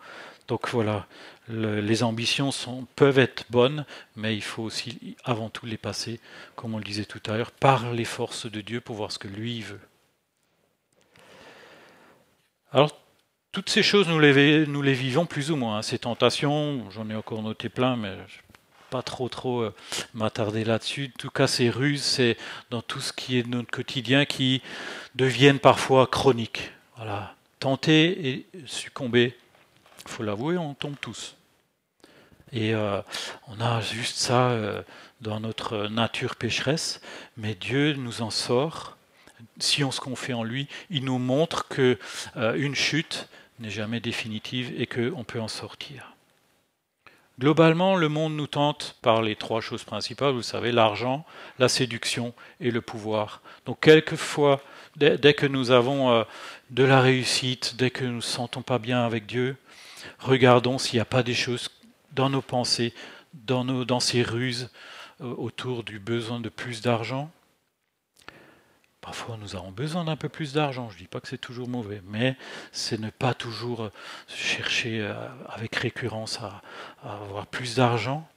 Donc 0.49 0.67
voilà, 0.67 1.07
les 1.47 2.03
ambitions 2.03 2.51
peuvent 2.97 3.19
être 3.19 3.45
bonnes, 3.49 3.85
mais 4.17 4.35
il 4.35 4.43
faut 4.43 4.63
aussi 4.63 5.15
avant 5.23 5.49
tout 5.49 5.65
les 5.65 5.77
passer, 5.77 6.19
comme 6.57 6.75
on 6.75 6.77
le 6.77 6.83
disait 6.83 7.05
tout 7.05 7.21
à 7.25 7.37
l'heure, 7.37 7.51
par 7.51 7.93
les 7.93 8.05
forces 8.05 8.51
de 8.51 8.59
Dieu 8.59 8.81
pour 8.81 8.97
voir 8.97 9.13
ce 9.13 9.19
que 9.19 9.29
lui 9.29 9.61
veut. 9.61 9.79
Alors, 12.71 12.95
toutes 13.51 13.69
ces 13.69 13.81
choses, 13.81 14.07
nous 14.07 14.19
les, 14.19 14.93
vivons 14.93 15.25
plus 15.25 15.51
ou 15.51 15.55
moins. 15.55 15.77
Hein. 15.77 15.81
Ces 15.81 15.99
tentations, 15.99 16.89
j'en 16.91 17.09
ai 17.09 17.15
encore 17.15 17.41
noté 17.41 17.69
plein, 17.69 17.95
mais 17.95 18.15
je 18.27 18.37
pas 18.89 19.01
trop 19.03 19.29
trop 19.29 19.61
euh, 19.61 19.73
m'attarder 20.13 20.63
là-dessus. 20.63 21.11
En 21.15 21.19
tout 21.19 21.29
cas, 21.29 21.47
ces 21.47 21.69
ruses, 21.69 22.03
c'est 22.03 22.37
dans 22.69 22.81
tout 22.81 22.99
ce 22.99 23.13
qui 23.13 23.37
est 23.37 23.43
de 23.43 23.49
notre 23.49 23.69
quotidien 23.71 24.25
qui 24.25 24.61
deviennent 25.15 25.59
parfois 25.59 26.07
chroniques. 26.07 26.71
Voilà. 26.97 27.35
Tenter 27.59 28.29
et 28.29 28.45
succomber, 28.65 29.37
faut 30.07 30.23
l'avouer, 30.23 30.57
on 30.57 30.73
tombe 30.73 30.95
tous. 30.99 31.35
Et 32.51 32.73
euh, 32.73 33.01
on 33.47 33.59
a 33.59 33.81
juste 33.81 34.17
ça 34.17 34.49
euh, 34.49 34.81
dans 35.21 35.39
notre 35.39 35.87
nature 35.87 36.35
pécheresse, 36.35 37.01
mais 37.37 37.53
Dieu 37.53 37.93
nous 37.93 38.21
en 38.21 38.29
sort. 38.29 38.97
Si 39.59 39.83
on 39.83 39.91
se 39.91 39.99
confie 39.99 40.33
en 40.33 40.43
lui, 40.43 40.67
il 40.89 41.05
nous 41.05 41.17
montre 41.17 41.67
que 41.67 41.97
euh, 42.37 42.55
une 42.55 42.75
chute 42.75 43.27
n'est 43.59 43.69
jamais 43.69 43.99
définitive 43.99 44.73
et 44.79 44.87
qu'on 44.87 45.23
peut 45.23 45.41
en 45.41 45.47
sortir. 45.47 46.13
Globalement, 47.39 47.95
le 47.95 48.09
monde 48.09 48.35
nous 48.35 48.47
tente 48.47 48.97
par 49.01 49.21
les 49.21 49.35
trois 49.35 49.61
choses 49.61 49.85
principales, 49.85 50.33
vous 50.33 50.41
savez, 50.41 50.73
l'argent, 50.73 51.25
la 51.57 51.69
séduction 51.69 52.33
et 52.59 52.69
le 52.69 52.81
pouvoir. 52.81 53.41
Donc 53.65 53.79
quelquefois, 53.79 54.61
dès, 54.97 55.33
que 55.33 55.45
nous 55.45 55.71
avons 55.71 56.25
de 56.69 56.83
la 56.83 56.99
réussite, 56.99 57.75
dès 57.77 57.91
que 57.91 58.03
nous 58.03 58.17
ne 58.17 58.21
sentons 58.21 58.61
pas 58.61 58.77
bien 58.77 59.05
avec 59.05 59.25
Dieu, 59.25 59.55
regardons 60.19 60.77
s'il 60.77 60.97
n'y 60.97 61.01
a 61.01 61.05
pas 61.05 61.23
des 61.23 61.33
choses 61.33 61.69
dans 62.11 62.29
nos 62.29 62.41
pensées, 62.41 62.93
dans, 63.33 63.63
nos, 63.63 63.85
dans 63.85 63.99
ces 63.99 64.21
ruses 64.21 64.69
euh, 65.21 65.33
autour 65.37 65.83
du 65.83 65.99
besoin 65.99 66.39
de 66.39 66.49
plus 66.49 66.81
d'argent. 66.81 67.31
Parfois, 69.09 69.37
nous 69.37 69.55
avons 69.55 69.71
besoin 69.71 70.03
d'un 70.03 70.15
peu 70.15 70.29
plus 70.29 70.53
d'argent. 70.53 70.87
Je 70.91 70.93
ne 70.93 70.99
dis 70.99 71.07
pas 71.07 71.19
que 71.19 71.27
c'est 71.27 71.39
toujours 71.39 71.67
mauvais, 71.67 71.99
mais 72.05 72.37
c'est 72.71 72.99
ne 72.99 73.09
pas 73.09 73.33
toujours 73.33 73.89
chercher 74.27 74.99
euh, 75.01 75.27
avec 75.47 75.75
récurrence 75.77 76.39
à, 76.41 76.61
avoir 77.03 77.47
plus 77.47 77.73
d'argent. 77.73 78.29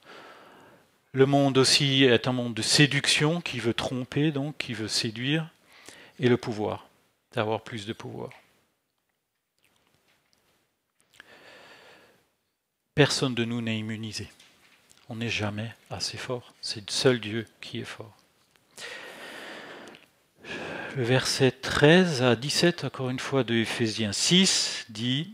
Le 1.13 1.27
monde 1.27 1.59
aussi 1.59 2.05
est 2.05 2.27
un 2.27 2.33
monde 2.33 2.55
de 2.55 2.63
séduction 2.63 3.43
qui 3.43 3.59
veut 3.59 3.75
tromper, 3.75 4.33
donc 4.33 4.57
qui 4.57 4.73
veut 4.73 4.89
séduire, 4.89 5.47
et 6.19 6.31
le 6.31 6.39
pouvoir, 6.39 6.89
d'avoir 7.35 7.61
plus 7.61 7.85
de 7.85 7.93
pouvoir. 7.93 8.31
Personne 12.95 13.35
de 13.35 13.45
nous 13.45 13.61
n'est 13.61 13.79
immunisé. 13.79 14.33
On 15.11 15.17
n'est 15.17 15.29
jamais 15.29 15.75
assez 15.91 16.17
fort. 16.17 16.55
C'est 16.63 16.91
seul 16.91 17.21
Dieu 17.21 17.47
qui 17.61 17.81
est 17.81 17.85
fort. 17.85 18.22
Le 20.95 21.05
verset 21.05 21.53
13 21.53 22.23
à 22.23 22.37
17, 22.37 22.85
encore 22.85 23.09
une 23.09 23.19
fois, 23.19 23.45
de 23.45 23.55
Éphésiens 23.55 24.13
6, 24.13 24.87
dit 24.91 25.33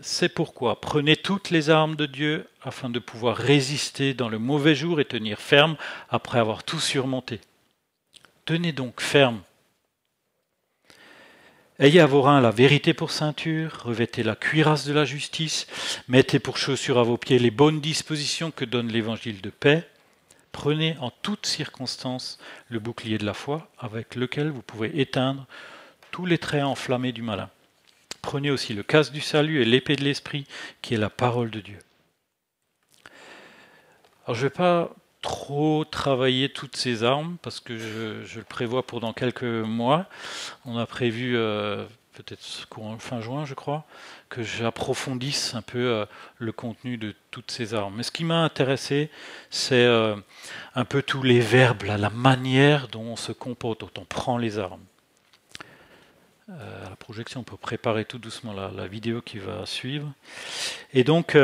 C'est 0.00 0.30
pourquoi 0.30 0.80
prenez 0.80 1.14
toutes 1.14 1.50
les 1.50 1.68
armes 1.68 1.94
de 1.94 2.06
Dieu 2.06 2.48
afin 2.62 2.88
de 2.88 2.98
pouvoir 2.98 3.36
résister 3.36 4.14
dans 4.14 4.30
le 4.30 4.38
mauvais 4.38 4.74
jour 4.74 4.98
et 4.98 5.04
tenir 5.04 5.38
ferme 5.40 5.76
après 6.08 6.38
avoir 6.38 6.64
tout 6.64 6.80
surmonté. 6.80 7.40
Tenez 8.46 8.72
donc 8.72 9.02
ferme 9.02 9.42
Ayez 11.78 12.00
à 12.00 12.06
vos 12.06 12.22
reins 12.22 12.40
la 12.40 12.50
vérité 12.50 12.94
pour 12.94 13.10
ceinture, 13.10 13.82
revêtez 13.84 14.22
la 14.22 14.36
cuirasse 14.36 14.86
de 14.86 14.94
la 14.94 15.04
justice, 15.04 15.66
mettez 16.08 16.38
pour 16.38 16.56
chaussures 16.56 16.98
à 16.98 17.02
vos 17.02 17.18
pieds 17.18 17.38
les 17.38 17.50
bonnes 17.50 17.80
dispositions 17.80 18.50
que 18.50 18.64
donne 18.64 18.88
l'évangile 18.88 19.42
de 19.42 19.50
paix. 19.50 19.86
Prenez 20.52 20.96
en 20.98 21.10
toutes 21.10 21.46
circonstances 21.46 22.38
le 22.68 22.78
bouclier 22.78 23.18
de 23.18 23.24
la 23.24 23.34
foi 23.34 23.68
avec 23.78 24.14
lequel 24.14 24.50
vous 24.50 24.62
pouvez 24.62 25.00
éteindre 25.00 25.46
tous 26.10 26.26
les 26.26 26.38
traits 26.38 26.62
enflammés 26.62 27.12
du 27.12 27.22
malin. 27.22 27.50
Prenez 28.20 28.50
aussi 28.50 28.74
le 28.74 28.82
casque 28.82 29.12
du 29.12 29.20
salut 29.20 29.62
et 29.62 29.64
l'épée 29.64 29.96
de 29.96 30.04
l'esprit 30.04 30.46
qui 30.82 30.94
est 30.94 30.98
la 30.98 31.10
parole 31.10 31.50
de 31.50 31.60
Dieu. 31.60 31.78
Alors 34.24 34.36
je 34.36 34.44
ne 34.44 34.48
vais 34.48 34.54
pas 34.54 34.90
trop 35.22 35.84
travailler 35.84 36.48
toutes 36.48 36.76
ces 36.76 37.02
armes 37.02 37.38
parce 37.42 37.58
que 37.58 37.78
je, 37.78 38.38
le 38.38 38.44
prévois 38.44 38.86
pour 38.86 39.00
dans 39.00 39.12
quelques 39.12 39.42
mois. 39.42 40.06
On 40.64 40.76
a 40.76 40.86
prévu 40.86 41.36
euh, 41.36 41.86
peut-être 42.12 42.44
fin 42.98 43.20
juin, 43.20 43.44
je 43.44 43.54
crois, 43.54 43.84
que 44.32 44.42
j'approfondisse 44.42 45.54
un 45.54 45.60
peu 45.60 45.78
euh, 45.78 46.06
le 46.38 46.52
contenu 46.52 46.96
de 46.96 47.14
toutes 47.30 47.50
ces 47.50 47.74
armes. 47.74 47.96
Mais 47.96 48.02
ce 48.02 48.10
qui 48.10 48.24
m'a 48.24 48.42
intéressé, 48.42 49.10
c'est 49.50 49.84
euh, 49.84 50.16
un 50.74 50.86
peu 50.86 51.02
tous 51.02 51.22
les 51.22 51.40
verbes, 51.40 51.82
la 51.82 52.08
manière 52.08 52.88
dont 52.88 53.02
on 53.02 53.16
se 53.16 53.32
comporte, 53.32 53.80
dont 53.80 54.00
on 54.00 54.04
prend 54.06 54.38
les 54.38 54.58
armes. 54.58 54.80
à 56.48 56.88
la 56.88 56.96
projection, 56.96 57.40
on 57.40 57.44
peut 57.44 57.58
préparer 57.58 58.06
tout 58.06 58.18
doucement 58.18 58.54
la, 58.54 58.70
la 58.70 58.86
vidéo 58.86 59.20
qui 59.20 59.38
va 59.38 59.66
suivre. 59.66 60.10
Et 60.94 61.04
donc, 61.04 61.36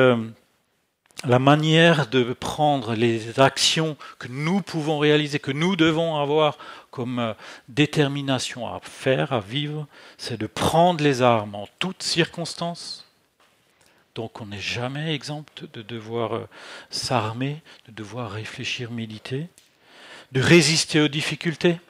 la 1.25 1.39
manière 1.39 2.07
de 2.07 2.33
prendre 2.33 2.95
les 2.95 3.41
actions 3.41 3.97
que 4.19 4.29
nous 4.29 4.63
pouvons 4.63 4.99
réaliser, 4.99 5.39
que 5.41 5.51
nous 5.51 5.75
devons 5.75 6.17
avoir 6.17 6.59
comme 6.91 7.19
euh, 7.19 7.35
détermination 7.69 8.73
à 8.73 8.81
faire, 8.83 9.33
à 9.33 9.41
vivre, 9.41 9.87
c'est 10.17 10.39
de 10.39 10.47
prendre 10.47 11.03
les 11.03 11.23
armes 11.23 11.57
en 11.57 11.69
toutes 11.79 12.03
circonstances. 12.03 13.05
Donc 14.15 14.41
on 14.41 14.47
n'est 14.47 14.61
jamais 14.61 15.15
exempt 15.15 15.65
de 15.73 15.83
devoir 15.83 16.37
euh, 16.37 16.49
s'armer, 16.91 17.63
de 17.89 17.93
devoir 17.93 18.31
réfléchir, 18.31 18.93
méditer, 18.93 19.49
de 20.31 20.41
résister 20.41 21.01
aux 21.01 21.09
difficultés, 21.09 21.81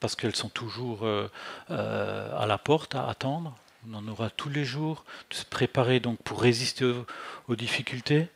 parce 0.00 0.14
qu'elles 0.14 0.36
sont 0.36 0.48
toujours 0.48 1.00
euh, 1.02 1.28
à 1.68 2.46
la 2.46 2.58
porte, 2.58 2.94
à 2.94 3.08
attendre. 3.08 3.56
On 3.90 3.94
en 3.94 4.06
aura 4.06 4.30
tous 4.30 4.50
les 4.50 4.64
jours, 4.64 5.04
de 5.30 5.34
se 5.34 5.44
préparer 5.44 5.98
donc 5.98 6.18
pour 6.22 6.40
résister 6.40 6.84
aux 7.48 7.56
difficultés 7.56 8.28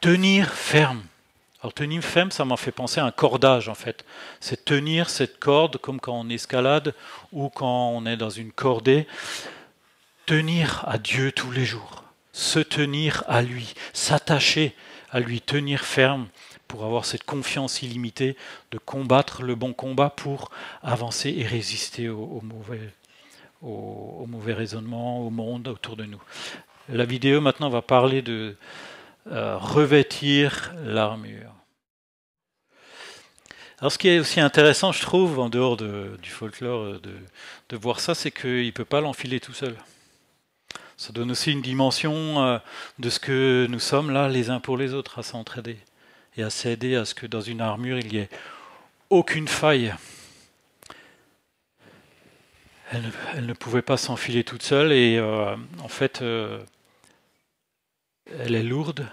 tenir 0.00 0.52
ferme. 0.52 1.02
Alors 1.60 1.74
tenir 1.74 2.02
ferme, 2.02 2.30
ça 2.30 2.44
m'a 2.44 2.56
fait 2.56 2.70
penser 2.70 3.00
à 3.00 3.04
un 3.04 3.10
cordage 3.10 3.68
en 3.68 3.74
fait. 3.74 4.04
C'est 4.40 4.64
tenir 4.64 5.10
cette 5.10 5.38
corde 5.40 5.78
comme 5.78 5.98
quand 5.98 6.18
on 6.18 6.28
escalade 6.28 6.94
ou 7.32 7.48
quand 7.48 7.90
on 7.90 8.06
est 8.06 8.16
dans 8.16 8.30
une 8.30 8.52
cordée. 8.52 9.06
Tenir 10.26 10.84
à 10.86 10.98
Dieu 10.98 11.32
tous 11.32 11.50
les 11.50 11.64
jours. 11.64 12.04
Se 12.32 12.60
tenir 12.60 13.24
à 13.26 13.42
lui. 13.42 13.74
S'attacher 13.92 14.74
à 15.10 15.18
lui. 15.18 15.40
Tenir 15.40 15.84
ferme 15.84 16.28
pour 16.68 16.84
avoir 16.84 17.04
cette 17.04 17.24
confiance 17.24 17.82
illimitée 17.82 18.36
de 18.70 18.78
combattre 18.78 19.42
le 19.42 19.54
bon 19.54 19.72
combat 19.72 20.10
pour 20.10 20.50
avancer 20.82 21.34
et 21.36 21.46
résister 21.46 22.08
au, 22.08 22.40
mauvais, 22.42 22.92
au 23.62 24.26
mauvais 24.28 24.52
raisonnement, 24.52 25.26
au 25.26 25.30
monde 25.30 25.66
autour 25.66 25.96
de 25.96 26.04
nous. 26.04 26.22
La 26.90 27.06
vidéo 27.06 27.40
maintenant 27.40 27.70
va 27.70 27.80
parler 27.80 28.20
de, 28.20 28.54
revêtir 29.30 30.72
l'armure. 30.84 31.58
Alors 33.80 33.92
ce 33.92 33.98
qui 33.98 34.08
est 34.08 34.18
aussi 34.18 34.40
intéressant, 34.40 34.90
je 34.90 35.00
trouve, 35.02 35.38
en 35.38 35.48
dehors 35.48 35.76
du 35.76 36.28
folklore, 36.30 36.82
euh, 36.82 37.00
de, 37.68 37.76
voir 37.76 38.00
ça, 38.00 38.16
c'est 38.16 38.32
qu'il 38.32 38.66
ne 38.66 38.70
peut 38.72 38.84
pas 38.84 39.00
l'enfiler 39.00 39.38
tout 39.38 39.52
seul. 39.52 39.76
Ça 40.96 41.12
donne 41.12 41.30
aussi 41.30 41.52
une 41.52 41.62
dimension 41.62 42.42
euh, 42.42 42.58
de 42.98 43.08
ce 43.08 43.20
que 43.20 43.68
nous 43.70 43.78
sommes 43.78 44.10
là, 44.10 44.28
les 44.28 44.50
uns 44.50 44.58
pour 44.58 44.76
les 44.76 44.94
autres, 44.94 45.20
à 45.20 45.22
s'entraider 45.22 45.78
et 46.36 46.42
à 46.42 46.50
s'aider 46.50 46.96
à 46.96 47.04
ce 47.04 47.14
que 47.14 47.26
dans 47.26 47.40
une 47.40 47.60
armure, 47.60 47.98
il 47.98 48.08
n'y 48.08 48.18
ait 48.18 48.30
aucune 49.10 49.46
faille. 49.46 49.94
Elle 52.90 53.46
ne, 53.46 53.52
pouvait 53.52 53.82
pas 53.82 53.96
s'enfiler 53.96 54.42
toute 54.42 54.62
seule 54.62 54.92
et 54.92 55.20
en 55.20 55.88
fait, 55.88 56.24
elle 58.38 58.54
est 58.54 58.62
lourde, 58.62 59.06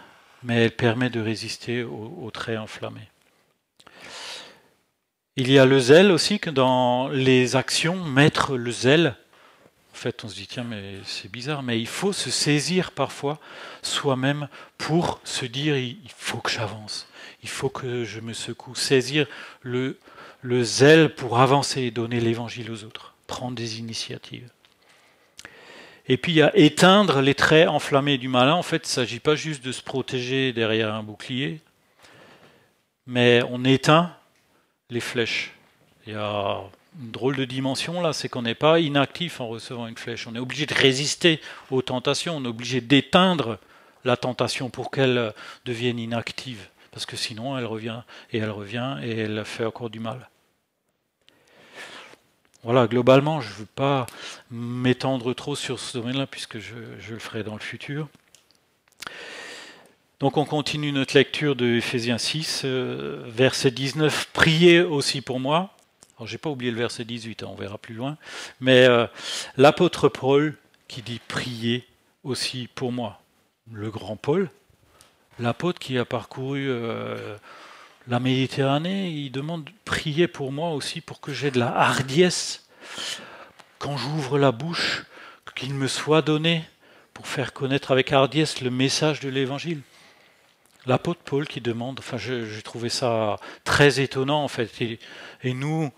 mais 0.44 0.64
elle 0.64 0.76
permet 0.76 1.10
de 1.10 1.20
résister 1.20 1.84
aux, 1.84 2.30
traits 2.32 2.60
enflammés. 2.60 3.10
Il 5.36 5.52
y 5.52 5.60
a 5.60 5.66
le 5.66 5.80
zèle 5.80 6.12
aussi, 6.12 6.40
que 6.40 6.50
dans 6.50 7.10
les 7.10 7.56
actions, 7.56 8.04
mettre 8.04 8.56
le 8.56 8.72
zèle, 8.72 9.16
en 9.92 9.98
fait 9.98 10.24
on 10.24 10.30
se 10.30 10.36
dit 10.36 10.48
tiens 10.48 10.64
mais 10.64 10.96
c'est 11.06 11.32
bizarre, 11.32 11.64
mais 11.64 11.80
il 11.80 11.88
faut 11.88 12.14
se 12.14 12.30
saisir 12.30 12.92
parfois 12.92 13.40
soi-même 13.82 14.48
pour 14.78 15.20
se 15.24 15.46
dire 15.46 15.78
il 15.78 15.98
faut 16.16 16.38
que 16.38 16.52
j'avance, 16.52 17.08
il 17.44 17.50
faut 17.50 17.70
que 17.70 18.06
je 18.06 18.20
me 18.20 18.34
secoue, 18.34 18.76
saisir 18.76 19.28
le, 19.62 19.98
le 20.42 20.64
zèle 20.64 21.14
pour 21.16 21.40
avancer 21.40 21.82
et 21.82 21.92
donner 21.92 22.20
l'évangile 22.20 22.72
aux 22.72 22.84
autres, 22.84 23.14
prendre 23.28 23.56
des 23.56 23.80
initiatives. 23.80 24.50
Et 26.08 26.18
puis 26.18 26.34
il 26.34 26.36
y 26.36 26.42
a 26.42 26.56
éteindre 26.56 27.22
les 27.22 27.34
traits 27.34 27.68
enflammés 27.68 28.18
du 28.18 28.28
malin. 28.28 28.54
En 28.54 28.64
fait, 28.64 28.78
il 28.78 28.90
ne 28.90 28.94
s'agit 28.94 29.20
pas 29.20 29.36
juste 29.36 29.64
de 29.66 29.72
se 29.72 29.82
protéger 29.82 30.54
derrière 30.54 30.94
un 30.94 31.04
bouclier, 31.04 31.62
mais 33.08 33.42
on 33.50 33.64
éteint 33.64 34.16
les 34.90 35.00
flèches. 35.00 35.54
Il 36.06 36.14
y 36.14 36.16
a 36.16 36.62
une 37.02 37.12
drôle 37.12 37.36
de 37.36 37.46
dimension 37.46 38.02
là, 38.02 38.14
c'est 38.14 38.30
qu'on 38.30 38.44
n'est 38.44 38.56
pas 38.56 38.80
inactif 38.80 39.42
en 39.42 39.48
recevant 39.48 39.88
une 39.88 39.98
flèche. 39.98 40.28
On 40.28 40.36
est 40.36 40.40
obligé 40.40 40.66
de 40.66 40.74
résister 40.74 41.42
aux 41.72 41.82
tentations, 41.82 42.38
on 42.38 42.46
est 42.46 42.48
obligé 42.48 42.82
d'éteindre 42.82 43.58
la 44.04 44.16
tentation 44.16 44.70
pour 44.70 44.92
qu'elle 44.92 45.34
devienne 45.66 46.00
inactive. 46.00 46.68
Parce 46.92 47.06
que 47.06 47.18
sinon, 47.18 47.58
elle 47.58 47.66
revient 47.66 48.02
et 48.32 48.38
elle 48.38 48.52
revient 48.52 48.98
et 49.04 49.20
elle 49.20 49.44
fait 49.44 49.66
encore 49.66 49.90
du 49.90 50.00
mal. 50.00 50.30
Voilà, 52.66 52.88
globalement, 52.88 53.42
je 53.42 53.50
ne 53.50 53.54
veux 53.58 53.68
pas 53.68 54.08
m'étendre 54.50 55.36
trop 55.36 55.56
sur 55.56 55.80
ce 55.80 56.00
domaine-là, 56.00 56.26
puisque 56.26 56.58
je, 56.58 56.74
le 57.12 57.20
ferai 57.20 57.44
dans 57.44 57.54
le 57.54 57.60
futur. 57.60 58.08
Donc 60.20 60.38
on 60.38 60.46
continue 60.46 60.92
notre 60.92 61.16
lecture 61.16 61.56
de 61.56 61.76
Ephésiens 61.76 62.18
6, 62.18 62.64
euh, 62.66 63.22
verset 63.28 63.70
19. 63.70 64.30
Priez 64.34 64.82
aussi 64.82 65.22
pour 65.22 65.40
moi. 65.40 65.76
Alors 66.18 66.26
j'ai 66.26 66.40
pas 66.40 66.50
oublié 66.50 66.72
le 66.72 66.78
verset 66.78 67.06
18, 67.06 67.44
hein, 67.44 67.50
on 67.52 67.56
verra 67.56 67.78
plus 67.78 67.94
loin. 67.94 68.18
Mais 68.60 68.86
euh, 68.86 69.06
l'apôtre 69.58 70.10
Paul 70.10 70.58
qui 70.88 71.04
dit 71.04 71.22
priez 71.28 71.86
aussi 72.24 72.68
pour 72.74 72.92
moi. 72.92 73.22
Le 73.72 73.92
grand 73.92 74.16
Paul, 74.16 74.50
l'apôtre 75.38 75.78
qui 75.78 76.00
a 76.00 76.06
parcouru 76.06 76.66
euh, 76.68 77.38
la 78.08 78.20
Méditerranée, 78.20 79.10
il 79.10 79.32
demande 79.32 79.70
priez 79.84 80.28
pour 80.28 80.52
moi 80.52 80.72
aussi 80.72 81.02
pour 81.02 81.22
que 81.22 81.34
j'ai 81.34 81.52
de 81.52 81.60
la 81.60 81.76
hardiesse 81.76 82.68
quand 83.80 83.98
j'ouvre 83.98 84.38
la 84.38 84.52
bouche, 84.52 85.04
qu'il 85.56 85.74
me 85.74 85.88
soit 85.88 86.22
donné 86.22 86.64
pour 87.14 87.28
faire 87.28 87.54
connaître 87.54 87.92
avec 87.92 88.12
hardiesse 88.12 88.62
le 88.62 88.70
message 88.70 89.22
de 89.22 89.30
l'Évangile. 89.30 89.82
L'apôtre 90.86 91.22
Paul 91.24 91.48
qui 91.48 91.62
demande, 91.62 92.00
enfin 92.00 92.18
j'ai 92.18 92.62
trouvé 92.62 92.90
ça 92.90 93.38
très 93.64 94.00
étonnant 94.02 94.44
en 94.44 94.48
fait, 94.48 94.82
et, 94.82 95.00
et 95.44 95.54
nous, 95.54 95.92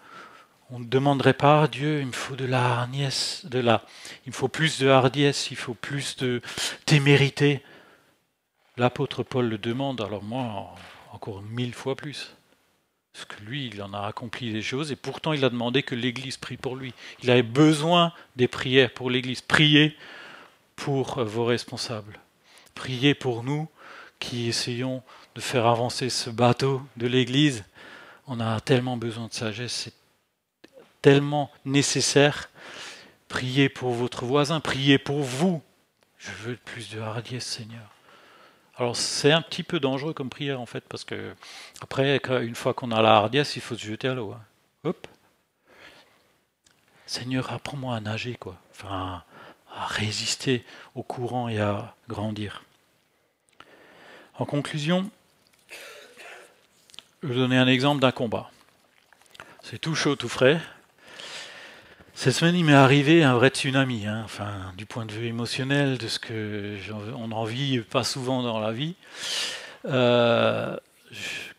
on 0.70 0.80
ne 0.80 0.86
demanderait 0.86 1.34
pas 1.34 1.64
à 1.64 1.68
Dieu, 1.68 2.00
il 2.00 2.08
me 2.08 2.12
faut 2.12 2.36
de 2.36 2.46
la 2.46 2.64
hardiesse, 2.64 3.46
de 3.46 3.60
la, 3.60 3.84
il 4.26 4.30
me 4.30 4.36
faut 4.36 4.48
plus 4.48 4.80
de 4.80 4.88
hardiesse, 4.88 5.50
il 5.50 5.58
faut 5.58 5.74
plus 5.74 6.18
de 6.18 6.42
témérité. 6.86 7.64
L'apôtre 8.78 9.24
Paul 9.24 9.48
le 9.48 9.58
demande, 9.58 10.02
alors 10.02 10.24
moi, 10.24 10.76
encore 11.12 11.42
mille 11.42 11.74
fois 11.74 11.96
plus. 11.96 12.36
Parce 13.14 13.26
que 13.26 13.44
lui, 13.44 13.68
il 13.68 13.82
en 13.82 13.94
a 13.94 14.02
accompli 14.02 14.54
des 14.54 14.62
choses, 14.62 14.92
et 14.92 14.96
pourtant 14.96 15.34
il 15.34 15.44
a 15.44 15.50
demandé 15.50 15.82
que 15.82 15.96
l'Église 15.96 16.38
prie 16.38 16.58
pour 16.58 16.76
lui. 16.76 16.94
Il 17.24 17.32
avait 17.32 17.42
besoin 17.42 18.14
des 18.36 18.48
prières 18.48 18.94
pour 18.94 19.10
l'Église. 19.10 19.42
Priez 19.42 19.98
pour 20.76 21.24
vos 21.24 21.46
responsables. 21.46 22.20
Priez 22.76 23.16
pour 23.16 23.44
nous 23.44 23.68
qui 24.20 24.48
essayons 24.48 25.02
de 25.36 25.42
faire 25.42 25.66
avancer 25.66 26.10
ce 26.10 26.30
bateau 26.30 26.82
de 26.96 27.08
l'Église. 27.08 27.64
On 28.28 28.40
a 28.40 28.60
tellement 28.60 28.98
besoin 28.98 29.28
de 29.28 29.34
sagesse, 29.34 29.90
tellement 31.02 31.52
nécessaire. 31.66 32.50
Priez 33.30 33.68
pour 33.70 33.94
votre 33.94 34.26
voisin, 34.26 34.60
priez 34.60 34.98
pour 35.00 35.24
vous. 35.24 35.62
Je 36.18 36.32
veux 36.44 36.56
plus 36.56 36.90
de 36.92 37.00
hardiesse, 37.00 37.46
Seigneur. 37.46 37.97
Alors 38.78 38.96
c'est 38.96 39.32
un 39.32 39.42
petit 39.42 39.64
peu 39.64 39.80
dangereux 39.80 40.14
comme 40.14 40.30
prière 40.30 40.62
en 40.62 40.68
fait, 40.68 40.84
parce 40.88 41.04
que 41.04 41.34
après, 41.82 42.20
une 42.42 42.56
fois 42.56 42.74
qu'on 42.74 42.92
a 42.92 43.02
la 43.02 43.16
hardiesse, 43.16 43.56
il 43.56 43.62
faut 43.62 43.76
se 43.76 43.84
jeter 43.84 44.08
à 44.08 44.14
l'eau. 44.14 44.34
Hein. 44.34 44.42
Hop. 44.84 45.08
Seigneur, 47.08 47.52
apprends-moi 47.52 47.96
à 47.96 48.00
nager, 48.00 48.36
quoi. 48.36 48.58
Enfin, 48.72 49.24
à 49.74 49.86
résister 49.88 50.64
au 50.94 51.04
courant 51.04 51.48
et 51.48 51.60
à 51.60 51.96
grandir. 52.08 52.64
En 54.36 54.46
conclusion, 54.46 55.10
je 57.24 57.30
vais 57.30 57.36
donner 57.36 57.58
un 57.58 57.68
exemple 57.68 58.02
d'un 58.02 58.12
combat. 58.12 58.52
C'est 59.64 59.80
tout 59.80 59.96
chaud, 59.96 60.16
tout 60.16 60.30
frais. 60.30 60.62
Cette 62.20 62.34
semaine, 62.34 62.56
il 62.56 62.66
m'est 62.66 62.74
arrivé 62.74 63.24
un 63.24 63.36
vrai 63.36 63.50
tsunami, 63.50 64.08
hein. 64.08 64.24
enfin, 64.26 64.50
du 64.76 64.88
point 64.88 65.06
de 65.06 65.12
vue 65.12 65.28
émotionnel, 65.28 66.00
de 66.00 66.08
ce 66.08 66.18
que 66.18 66.74
on 67.16 67.28
n'en 67.28 67.44
vit 67.44 67.78
pas 67.82 68.04
souvent 68.04 68.42
dans 68.42 68.60
la 68.60 68.72
vie. 68.72 68.96
Euh, 69.86 70.76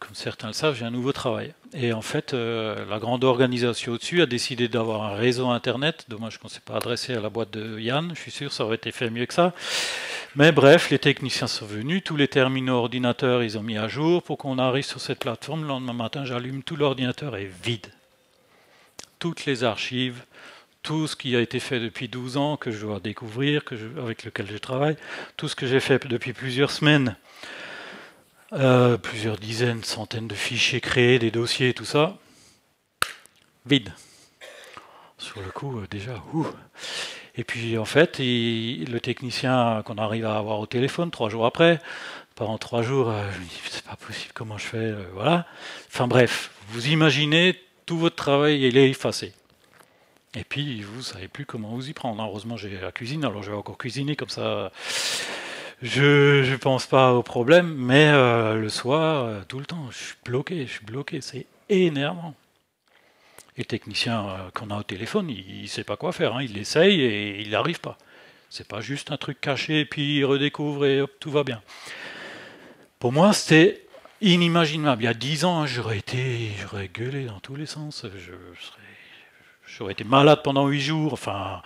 comme 0.00 0.16
certains 0.16 0.48
le 0.48 0.52
savent, 0.52 0.74
j'ai 0.74 0.84
un 0.84 0.90
nouveau 0.90 1.12
travail. 1.12 1.54
Et 1.74 1.92
en 1.92 2.02
fait, 2.02 2.34
euh, 2.34 2.84
la 2.90 2.98
grande 2.98 3.22
organisation 3.22 3.92
au-dessus 3.92 4.20
a 4.20 4.26
décidé 4.26 4.66
d'avoir 4.66 5.04
un 5.04 5.14
réseau 5.14 5.48
Internet. 5.48 6.06
Dommage 6.08 6.38
qu'on 6.38 6.48
ne 6.48 6.52
s'est 6.52 6.58
pas 6.58 6.74
adressé 6.74 7.14
à 7.14 7.20
la 7.20 7.28
boîte 7.28 7.52
de 7.52 7.78
Yann. 7.78 8.10
Je 8.16 8.20
suis 8.20 8.32
sûr 8.32 8.52
ça 8.52 8.64
aurait 8.64 8.74
été 8.74 8.90
fait 8.90 9.10
mieux 9.10 9.26
que 9.26 9.34
ça. 9.34 9.54
Mais 10.34 10.50
bref, 10.50 10.90
les 10.90 10.98
techniciens 10.98 11.46
sont 11.46 11.66
venus. 11.66 12.02
Tous 12.02 12.16
les 12.16 12.26
terminaux 12.26 12.78
ordinateurs, 12.78 13.44
ils 13.44 13.56
ont 13.58 13.62
mis 13.62 13.78
à 13.78 13.86
jour 13.86 14.24
pour 14.24 14.38
qu'on 14.38 14.58
arrive 14.58 14.84
sur 14.84 15.00
cette 15.00 15.20
plateforme. 15.20 15.62
Le 15.62 15.68
lendemain 15.68 15.92
matin, 15.92 16.24
j'allume, 16.24 16.64
tout 16.64 16.74
l'ordinateur 16.74 17.36
est 17.36 17.48
vide. 17.62 17.86
Toutes 19.18 19.46
les 19.46 19.64
archives, 19.64 20.22
tout 20.82 21.06
ce 21.06 21.16
qui 21.16 21.34
a 21.36 21.40
été 21.40 21.60
fait 21.60 21.80
depuis 21.80 22.08
12 22.08 22.36
ans, 22.36 22.56
que 22.56 22.70
je 22.70 22.80
dois 22.80 23.00
découvrir, 23.00 23.64
que 23.64 23.74
avec 23.98 24.24
lequel 24.24 24.46
je 24.50 24.58
travaille, 24.58 24.96
tout 25.36 25.48
ce 25.48 25.56
que 25.56 25.66
j'ai 25.66 25.80
fait 25.80 26.06
depuis 26.06 26.32
plusieurs 26.32 26.70
semaines, 26.70 27.16
euh, 28.52 28.96
plusieurs 28.96 29.36
dizaines, 29.36 29.84
centaines 29.84 30.28
de 30.28 30.34
fichiers 30.34 30.80
créés, 30.80 31.18
des 31.18 31.30
dossiers, 31.30 31.74
tout 31.74 31.84
ça, 31.84 32.16
vide. 33.66 33.92
Sur 35.18 35.42
le 35.42 35.50
coup, 35.50 35.78
euh, 35.78 35.86
déjà, 35.90 36.22
ouh. 36.32 36.46
Et 37.36 37.44
puis 37.44 37.76
en 37.76 37.84
fait, 37.84 38.18
le 38.18 38.98
technicien 38.98 39.82
qu'on 39.84 39.98
arrive 39.98 40.24
à 40.24 40.38
avoir 40.38 40.58
au 40.60 40.66
téléphone 40.66 41.10
trois 41.10 41.28
jours 41.28 41.44
après, 41.44 41.80
pendant 42.34 42.56
trois 42.56 42.82
jours, 42.82 43.10
euh, 43.10 43.30
je 43.34 43.38
me 43.38 43.44
dis 43.44 43.60
c'est 43.68 43.84
pas 43.84 43.96
possible, 43.96 44.32
comment 44.32 44.58
je 44.58 44.66
fais, 44.66 44.94
voilà. 45.12 45.46
Enfin 45.88 46.08
bref, 46.08 46.50
vous 46.68 46.88
imaginez 46.88 47.60
tout 47.88 47.96
votre 47.96 48.16
travail, 48.16 48.66
il 48.66 48.76
est 48.76 48.90
effacé. 48.90 49.32
Et 50.36 50.44
puis, 50.44 50.82
vous 50.82 50.98
ne 50.98 51.02
savez 51.02 51.26
plus 51.26 51.46
comment 51.46 51.70
vous 51.70 51.88
y 51.88 51.94
prendre. 51.94 52.22
Heureusement, 52.22 52.58
j'ai 52.58 52.68
la 52.78 52.92
cuisine, 52.92 53.24
alors 53.24 53.42
je 53.42 53.50
vais 53.50 53.56
encore 53.56 53.78
cuisiner 53.78 54.14
comme 54.14 54.28
ça. 54.28 54.70
Je 55.80 56.50
ne 56.50 56.56
pense 56.56 56.84
pas 56.84 57.14
au 57.14 57.22
problème, 57.22 57.74
mais 57.74 58.08
euh, 58.08 58.56
le 58.56 58.68
soir, 58.68 59.24
euh, 59.24 59.40
tout 59.48 59.58
le 59.58 59.64
temps, 59.64 59.86
je 59.90 59.96
suis 59.96 60.16
bloqué, 60.22 60.66
je 60.66 60.72
suis 60.72 60.84
bloqué. 60.84 61.22
C'est 61.22 61.46
énervant. 61.70 62.34
Et 63.56 63.62
le 63.62 63.64
technicien 63.64 64.28
euh, 64.28 64.50
qu'on 64.52 64.70
a 64.70 64.76
au 64.76 64.82
téléphone, 64.82 65.30
il 65.30 65.62
ne 65.62 65.66
sait 65.66 65.82
pas 65.82 65.96
quoi 65.96 66.12
faire. 66.12 66.36
Hein. 66.36 66.42
Il 66.42 66.58
et 66.58 67.40
il 67.40 67.50
n'arrive 67.50 67.80
pas. 67.80 67.96
C'est 68.50 68.68
pas 68.68 68.82
juste 68.82 69.12
un 69.12 69.16
truc 69.16 69.40
caché, 69.40 69.86
puis 69.86 70.18
il 70.18 70.26
redécouvre 70.26 70.84
et 70.84 71.00
hop, 71.00 71.12
tout 71.20 71.30
va 71.30 71.42
bien. 71.42 71.62
Pour 72.98 73.12
moi, 73.12 73.32
c'était 73.32 73.87
inimaginable. 74.20 75.02
Il 75.02 75.04
y 75.06 75.08
a 75.08 75.14
dix 75.14 75.44
ans, 75.44 75.66
j'aurais 75.66 75.98
été, 75.98 76.50
j'aurais 76.60 76.88
gueulé 76.88 77.24
dans 77.24 77.40
tous 77.40 77.56
les 77.56 77.66
sens. 77.66 78.04
J'aurais 79.66 79.92
été 79.92 80.04
malade 80.04 80.40
pendant 80.42 80.66
huit 80.66 80.80
jours. 80.80 81.12
Enfin, 81.12 81.62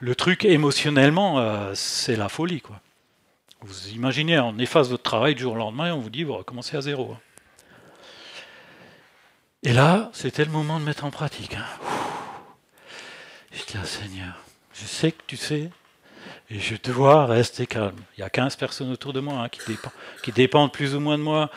le 0.00 0.14
truc 0.14 0.44
émotionnellement, 0.44 1.38
euh, 1.38 1.72
c'est 1.74 2.16
la 2.16 2.28
folie, 2.28 2.60
quoi. 2.60 2.80
Vous 3.60 3.88
imaginez, 3.88 4.38
on 4.38 4.58
efface 4.58 4.90
votre 4.90 5.02
travail 5.02 5.34
du 5.34 5.42
jour 5.42 5.54
au 5.54 5.56
lendemain 5.56 5.88
et 5.88 5.92
on 5.92 6.00
vous 6.00 6.10
dit, 6.10 6.24
vous 6.24 6.34
recommencez 6.34 6.76
à 6.76 6.82
zéro. 6.82 7.12
Hein. 7.12 7.20
Et 9.62 9.72
là, 9.72 10.10
c'était 10.12 10.44
le 10.44 10.50
moment 10.50 10.78
de 10.78 10.84
mettre 10.84 11.06
en 11.06 11.10
pratique. 11.10 11.54
Hein. 11.54 11.64
Je 13.52 13.64
dis, 13.64 13.78
ah, 13.80 13.86
Seigneur, 13.86 14.34
je 14.74 14.84
sais 14.84 15.12
que 15.12 15.22
tu 15.26 15.38
sais, 15.38 15.70
et 16.50 16.58
je 16.60 16.74
dois 16.76 17.24
rester 17.26 17.66
calme. 17.66 17.96
Il 18.16 18.20
y 18.20 18.24
a 18.24 18.30
15 18.30 18.56
personnes 18.56 18.90
autour 18.90 19.12
de 19.12 19.20
moi 19.20 19.44
hein, 19.44 19.48
qui, 19.48 20.32
dépendent, 20.32 20.72
plus 20.72 20.94
ou 20.94 21.00
moins 21.00 21.16
de 21.16 21.22
moi. 21.22 21.50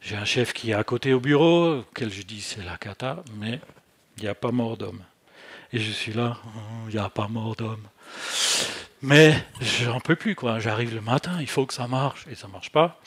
J'ai 0.00 0.16
un 0.16 0.24
chef 0.24 0.52
qui 0.52 0.70
est 0.70 0.74
à 0.74 0.84
côté 0.84 1.12
au 1.12 1.20
bureau, 1.20 1.80
auquel 1.80 2.10
je 2.10 2.22
dis 2.22 2.40
c'est 2.40 2.64
la 2.64 2.76
cata, 2.78 3.22
mais 3.36 3.60
il 4.16 4.22
n'y 4.22 4.28
a 4.28 4.34
pas 4.34 4.50
mort 4.50 4.76
d'homme. 4.76 5.02
Et 5.72 5.78
je 5.78 5.92
suis 5.92 6.12
là, 6.12 6.38
il 6.88 6.94
n'y 6.94 7.00
a 7.00 7.10
pas 7.10 7.28
mort 7.28 7.54
d'homme. 7.54 7.86
Mais 9.02 9.34
j'en 9.60 10.00
peux 10.00 10.16
plus, 10.16 10.34
quoi. 10.34 10.58
J'arrive 10.58 10.94
le 10.94 11.00
matin, 11.00 11.38
il 11.40 11.46
faut 11.46 11.66
que 11.66 11.74
ça 11.74 11.86
marche, 11.86 12.26
et 12.30 12.34
ça 12.34 12.48
ne 12.48 12.52
marche 12.52 12.70
pas. 12.70 13.00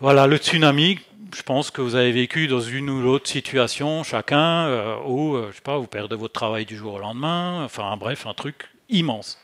Voilà, 0.00 0.26
le 0.26 0.36
tsunami, 0.36 0.98
je 1.34 1.42
pense 1.42 1.70
que 1.70 1.80
vous 1.80 1.94
avez 1.94 2.12
vécu 2.12 2.46
dans 2.46 2.60
une 2.60 2.88
ou 2.88 3.02
l'autre 3.02 3.28
situation, 3.28 4.02
chacun, 4.02 4.66
euh, 4.66 4.96
où, 5.04 5.34
euh, 5.34 5.48
je 5.50 5.56
sais 5.56 5.62
pas, 5.62 5.76
vous 5.78 5.86
perdez 5.86 6.16
votre 6.16 6.32
travail 6.32 6.64
du 6.66 6.76
jour 6.76 6.94
au 6.94 6.98
lendemain, 6.98 7.64
enfin 7.64 7.96
bref, 7.96 8.26
un 8.26 8.34
truc 8.34 8.70
immense. 8.88 9.38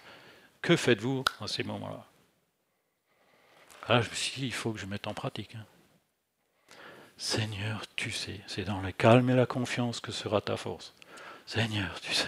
Que 0.63 0.77
faites-vous 0.77 1.25
à 1.41 1.47
ces 1.47 1.63
moments-là? 1.63 2.05
Là, 3.89 4.01
je 4.01 4.11
me 4.11 4.15
suis 4.15 4.41
dit, 4.41 4.47
il 4.47 4.53
faut 4.53 4.73
que 4.73 4.81
je 4.81 4.87
mette 4.87 5.07
en 5.07 5.15
pratique. 5.15 5.55
Hein. 5.55 5.65
Seigneur, 7.19 7.83
tu 7.97 8.11
sais, 8.11 8.41
c'est 8.47 8.65
dans 8.65 8.81
le 8.81 8.93
calme 8.93 9.31
et 9.31 9.35
la 9.35 9.47
confiance 9.47 10.01
que 10.01 10.13
sera 10.13 10.41
ta 10.41 10.57
force. 10.57 10.93
Seigneur, 11.47 12.01
tu 12.01 12.13
sais. 12.13 12.27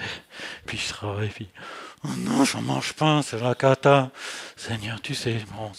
Puis 0.65 0.79
je 0.79 0.89
travaille, 0.89 1.29
puis 1.29 1.49
oh 2.05 2.09
non, 2.19 2.45
j'en 2.45 2.63
mange 2.63 2.95
pas, 2.95 3.23
c'est 3.23 3.41
la 3.41 3.55
cata. 3.55 4.11
Seigneur, 4.57 5.01
tu 5.03 5.15
sais, 5.15 5.45
bon. 5.55 5.73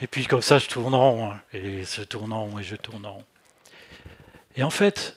Et 0.00 0.06
puis 0.06 0.26
comme 0.26 0.42
ça, 0.42 0.58
je 0.58 0.68
tourne 0.68 0.94
en 0.94 1.12
rond, 1.12 1.30
hein. 1.30 1.40
et 1.52 1.84
je 1.84 2.02
tourne 2.02 2.32
en 2.32 2.44
rond, 2.44 2.58
et 2.58 2.62
je 2.62 2.76
tourne 2.76 3.06
en 3.06 3.14
rond. 3.14 3.24
Et 4.56 4.62
en 4.62 4.70
fait, 4.70 5.16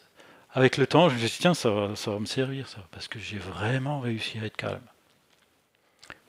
avec 0.53 0.77
le 0.77 0.88
temps, 0.88 1.10
je 1.10 1.15
me 1.15 1.27
suis 1.27 1.41
tiens, 1.41 1.53
ça 1.53 1.69
va, 1.71 1.95
ça 1.95 2.12
va 2.12 2.19
me 2.19 2.25
servir, 2.25 2.67
ça, 2.69 2.77
parce 2.91 3.08
que 3.08 3.19
j'ai 3.19 3.38
vraiment 3.38 3.99
réussi 3.99 4.39
à 4.39 4.45
être 4.45 4.58
calme. 4.58 4.82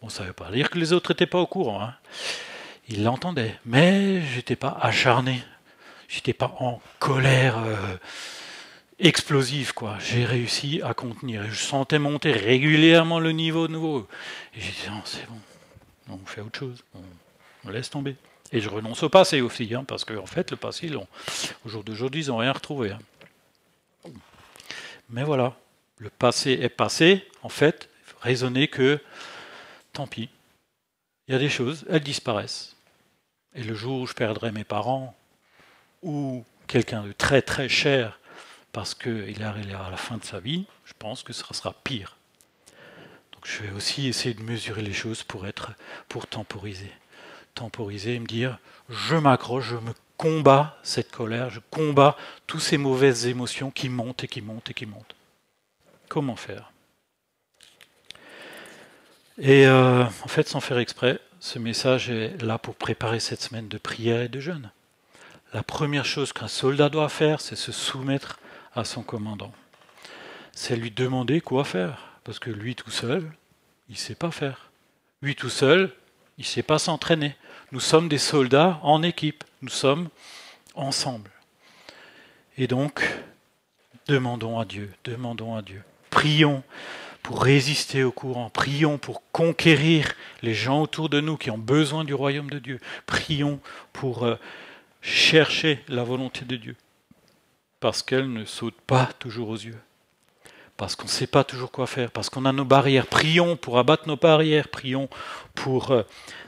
Bon, 0.03 0.09
ça 0.09 0.22
ne 0.22 0.29
veut 0.29 0.35
pas 0.35 0.50
dire 0.50 0.70
que 0.70 0.79
les 0.79 0.92
autres 0.92 1.12
n'étaient 1.12 1.26
pas 1.26 1.38
au 1.38 1.46
courant. 1.46 1.83
Hein. 1.83 1.94
Ils 2.88 3.05
l'entendaient, 3.05 3.59
mais 3.64 4.22
j'étais 4.22 4.57
pas 4.57 4.76
acharné. 4.81 5.42
J'étais 6.11 6.35
pas 6.35 6.55
en 6.59 6.83
colère. 6.99 7.59
Euh, 7.59 7.96
explosive, 9.01 9.73
quoi. 9.73 9.96
J'ai 9.99 10.25
réussi 10.25 10.81
à 10.83 10.94
contenir. 10.94 11.44
Je 11.51 11.55
sentais 11.55 11.99
monter 11.99 12.33
régulièrement 12.33 13.18
le 13.18 13.33
niveau 13.33 13.66
de 13.66 13.73
nouveau. 13.73 14.07
Et 14.55 14.61
j'ai 14.61 14.73
dit, 14.73 14.90
non, 14.90 15.01
c'est 15.05 15.27
bon. 15.27 15.38
On 16.11 16.27
fait 16.27 16.40
autre 16.40 16.59
chose. 16.59 16.85
On, 17.64 17.70
laisse 17.70 17.90
tomber. 17.90 18.16
Et 18.53 18.61
je 18.61 18.68
renonce 18.68 19.03
au 19.03 19.09
passé 19.09 19.40
aussi, 19.40 19.75
hein, 19.75 19.85
parce 19.85 20.05
qu'en 20.05 20.16
en 20.18 20.27
fait, 20.27 20.51
le 20.51 20.57
passé, 20.57 20.90
au 21.64 21.68
jour 21.68 21.85
d'aujourd'hui, 21.85 22.25
ils 22.25 22.29
n'ont 22.29 22.38
rien 22.38 22.53
retrouvé. 22.53 22.90
Hein. 22.90 24.11
Mais 25.09 25.23
voilà, 25.23 25.57
le 25.99 26.11
passé 26.11 26.59
est 26.61 26.68
passé, 26.68 27.25
en 27.42 27.49
fait, 27.49 27.88
raisonner 28.20 28.66
que, 28.66 29.01
tant 29.92 30.07
pis, 30.07 30.29
il 31.29 31.33
y 31.33 31.35
a 31.35 31.38
des 31.38 31.49
choses, 31.49 31.85
elles 31.88 32.03
disparaissent. 32.03 32.75
Et 33.55 33.62
le 33.62 33.75
jour 33.75 34.01
où 34.01 34.07
je 34.07 34.14
perdrai 34.14 34.51
mes 34.51 34.64
parents, 34.64 35.14
ou 36.02 36.44
quelqu'un 36.66 37.02
de 37.02 37.12
très 37.12 37.42
très 37.42 37.68
cher, 37.68 38.18
parce 38.72 38.94
qu'il 38.94 39.40
est 39.40 39.44
à 39.44 39.90
la 39.90 39.96
fin 39.96 40.16
de 40.16 40.24
sa 40.24 40.40
vie, 40.40 40.66
je 40.84 40.92
pense 40.98 41.22
que 41.22 41.32
ce 41.32 41.42
sera 41.52 41.74
pire. 41.84 42.16
Donc 43.32 43.46
je 43.46 43.62
vais 43.62 43.72
aussi 43.72 44.06
essayer 44.06 44.34
de 44.34 44.42
mesurer 44.42 44.82
les 44.82 44.92
choses 44.92 45.22
pour 45.22 45.46
être, 45.46 45.72
pour 46.08 46.26
temporiser. 46.26 46.92
Temporiser 47.54 48.14
et 48.14 48.20
me 48.20 48.26
dire, 48.26 48.58
je 48.88 49.16
m'accroche, 49.16 49.68
je 49.70 49.76
me 49.76 49.92
combats 50.16 50.78
cette 50.82 51.10
colère, 51.10 51.50
je 51.50 51.60
combats 51.70 52.16
toutes 52.46 52.60
ces 52.60 52.78
mauvaises 52.78 53.26
émotions 53.26 53.70
qui 53.70 53.88
montent 53.88 54.24
et 54.24 54.28
qui 54.28 54.42
montent 54.42 54.70
et 54.70 54.74
qui 54.74 54.86
montent. 54.86 55.16
Comment 56.08 56.36
faire? 56.36 56.72
Et 59.38 59.66
euh, 59.66 60.04
en 60.04 60.28
fait, 60.28 60.46
sans 60.46 60.60
faire 60.60 60.78
exprès, 60.78 61.18
ce 61.40 61.58
message 61.58 62.10
est 62.10 62.40
là 62.42 62.58
pour 62.58 62.74
préparer 62.74 63.20
cette 63.20 63.40
semaine 63.40 63.68
de 63.68 63.78
prière 63.78 64.20
et 64.20 64.28
de 64.28 64.40
jeûne. 64.40 64.70
La 65.52 65.64
première 65.64 66.04
chose 66.04 66.32
qu'un 66.32 66.48
soldat 66.48 66.88
doit 66.88 67.08
faire, 67.08 67.40
c'est 67.40 67.56
se 67.56 67.72
soumettre 67.72 68.38
à 68.74 68.84
son 68.84 69.02
commandant. 69.02 69.52
C'est 70.52 70.76
lui 70.76 70.92
demander 70.92 71.40
quoi 71.40 71.64
faire, 71.64 72.20
parce 72.22 72.38
que 72.38 72.50
lui 72.50 72.76
tout 72.76 72.90
seul, 72.90 73.32
il 73.88 73.94
ne 73.94 73.98
sait 73.98 74.14
pas 74.14 74.30
faire. 74.30 74.70
Lui 75.22 75.34
tout 75.34 75.48
seul, 75.48 75.92
il 76.38 76.42
ne 76.42 76.46
sait 76.46 76.62
pas 76.62 76.78
s'entraîner. 76.78 77.34
Nous 77.72 77.80
sommes 77.80 78.08
des 78.08 78.18
soldats 78.18 78.78
en 78.82 79.02
équipe, 79.02 79.42
nous 79.62 79.70
sommes 79.70 80.08
ensemble. 80.74 81.30
Et 82.56 82.68
donc, 82.68 83.02
demandons 84.06 84.58
à 84.58 84.64
Dieu, 84.64 84.92
demandons 85.02 85.56
à 85.56 85.62
Dieu. 85.62 85.82
Prions 86.10 86.62
pour 87.22 87.42
résister 87.42 88.04
au 88.04 88.12
courant. 88.12 88.50
Prions 88.50 88.98
pour 88.98 89.22
conquérir 89.32 90.12
les 90.42 90.54
gens 90.54 90.82
autour 90.82 91.08
de 91.08 91.20
nous 91.20 91.36
qui 91.36 91.50
ont 91.50 91.58
besoin 91.58 92.04
du 92.04 92.14
royaume 92.14 92.50
de 92.50 92.58
Dieu. 92.58 92.80
Prions 93.06 93.60
pour 93.92 94.24
euh, 94.24 94.36
chercher 95.00 95.82
la 95.88 96.04
volonté 96.04 96.44
de 96.44 96.56
Dieu. 96.56 96.76
Parce 97.80 98.02
qu'elle 98.02 98.32
ne 98.32 98.44
saute 98.44 98.78
pas 98.86 99.08
toujours 99.18 99.48
aux 99.48 99.56
yeux. 99.56 99.78
Parce 100.76 100.96
qu'on 100.96 101.04
ne 101.04 101.10
sait 101.10 101.26
pas 101.26 101.44
toujours 101.44 101.70
quoi 101.70 101.86
faire. 101.86 102.10
Parce 102.10 102.30
qu'on 102.30 102.44
a 102.44 102.52
nos 102.52 102.64
barrières. 102.64 103.06
Prions 103.06 103.56
pour 103.56 103.78
abattre 103.78 104.08
nos 104.08 104.16
barrières. 104.16 104.68
Prions 104.68 105.08
pour 105.54 105.90
euh, 105.90 106.02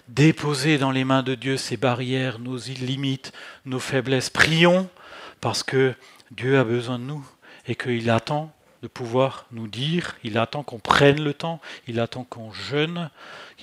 déposer 0.08 0.78
dans 0.78 0.90
les 0.90 1.04
mains 1.04 1.22
de 1.22 1.34
Dieu 1.34 1.56
ces 1.56 1.76
barrières, 1.76 2.38
nos 2.38 2.56
limites, 2.56 3.32
nos 3.64 3.78
faiblesses. 3.78 4.30
Prions 4.30 4.88
parce 5.40 5.62
que 5.62 5.94
Dieu 6.30 6.58
a 6.58 6.64
besoin 6.64 6.98
de 6.98 7.04
nous 7.04 7.26
et 7.66 7.74
qu'il 7.74 8.08
attend 8.10 8.52
de 8.82 8.88
pouvoir 8.88 9.46
nous 9.52 9.68
dire, 9.68 10.16
il 10.24 10.38
attend 10.38 10.64
qu'on 10.64 10.80
prenne 10.80 11.22
le 11.22 11.34
temps, 11.34 11.60
il 11.86 12.00
attend 12.00 12.24
qu'on 12.24 12.52
jeûne, 12.52 13.10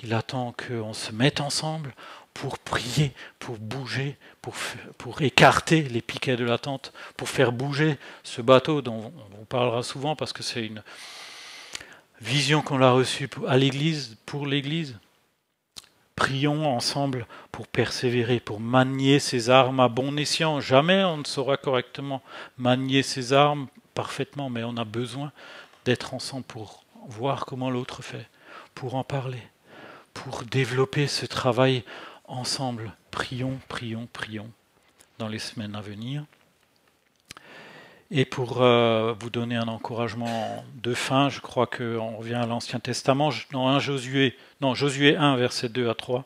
il 0.02 0.14
attend 0.14 0.54
qu'on 0.54 0.94
se 0.94 1.12
mette 1.12 1.42
ensemble 1.42 1.94
pour 2.40 2.58
prier, 2.58 3.12
pour 3.38 3.58
bouger, 3.58 4.16
pour, 4.42 4.56
pour 4.98 5.22
écarter 5.22 5.82
les 5.82 6.02
piquets 6.02 6.38
de 6.38 6.46
la 6.46 6.58
tente, 6.58 6.94
pour 7.18 7.28
faire 7.28 7.52
bouger 7.52 7.98
ce 8.24 8.42
bateau 8.42 8.82
dont 8.82 9.12
on 9.42 9.44
parlera 9.44 9.84
souvent 9.84 10.16
parce 10.16 10.32
que 10.32 10.42
c'est 10.42 10.66
une 10.66 10.82
vision 12.22 12.62
qu'on 12.62 12.82
a 12.82 12.92
reçue 12.92 13.30
à 13.46 13.58
l'Église, 13.58 14.16
pour 14.26 14.48
l'Église. 14.48 14.98
Prions 16.16 16.66
ensemble 16.74 17.28
pour 17.52 17.68
persévérer, 17.68 18.40
pour 18.40 18.62
manier 18.62 19.20
ses 19.20 19.50
armes 19.50 19.82
à 19.82 19.90
bon 19.90 20.16
escient. 20.16 20.62
Jamais 20.62 21.04
on 21.04 21.18
ne 21.18 21.26
saura 21.26 21.58
correctement 21.58 22.22
manier 22.58 23.04
ses 23.04 23.34
armes 23.34 23.68
parfaitement, 23.96 24.50
mais 24.50 24.64
on 24.64 24.78
a 24.78 24.86
besoin 24.86 25.34
d'être 25.84 26.14
ensemble 26.14 26.46
pour 26.46 26.86
voir 27.10 27.46
comment 27.46 27.70
l'autre 27.70 28.02
fait, 28.02 28.30
pour 28.76 28.96
en 28.96 29.04
parler, 29.04 29.44
pour 30.14 30.44
développer 30.44 31.08
ce 31.08 31.26
travail 31.26 31.84
ensemble. 32.30 32.94
Prions, 33.12 33.60
prions, 33.68 34.08
prions 34.12 34.50
dans 35.18 35.28
les 35.28 35.40
semaines 35.40 35.76
à 35.76 35.82
venir. 35.82 36.24
Et 38.12 38.26
pour 38.26 38.62
euh, 38.62 39.14
vous 39.20 39.30
donner 39.30 39.56
un 39.56 39.68
encouragement 39.68 40.66
de 40.82 40.94
fin, 40.94 41.30
je 41.30 41.42
crois 41.42 41.68
qu'on 41.68 42.18
revient 42.18 42.36
à 42.36 42.48
l'Ancien 42.48 42.80
Testament, 42.80 43.30
dans 43.52 43.68
1 43.68 43.80
Josué, 43.80 44.36
non, 44.62 44.74
Josué 44.74 45.16
1, 45.16 45.36
verset 45.36 45.70
2 45.70 45.90
à 45.90 45.94
3. 45.94 46.26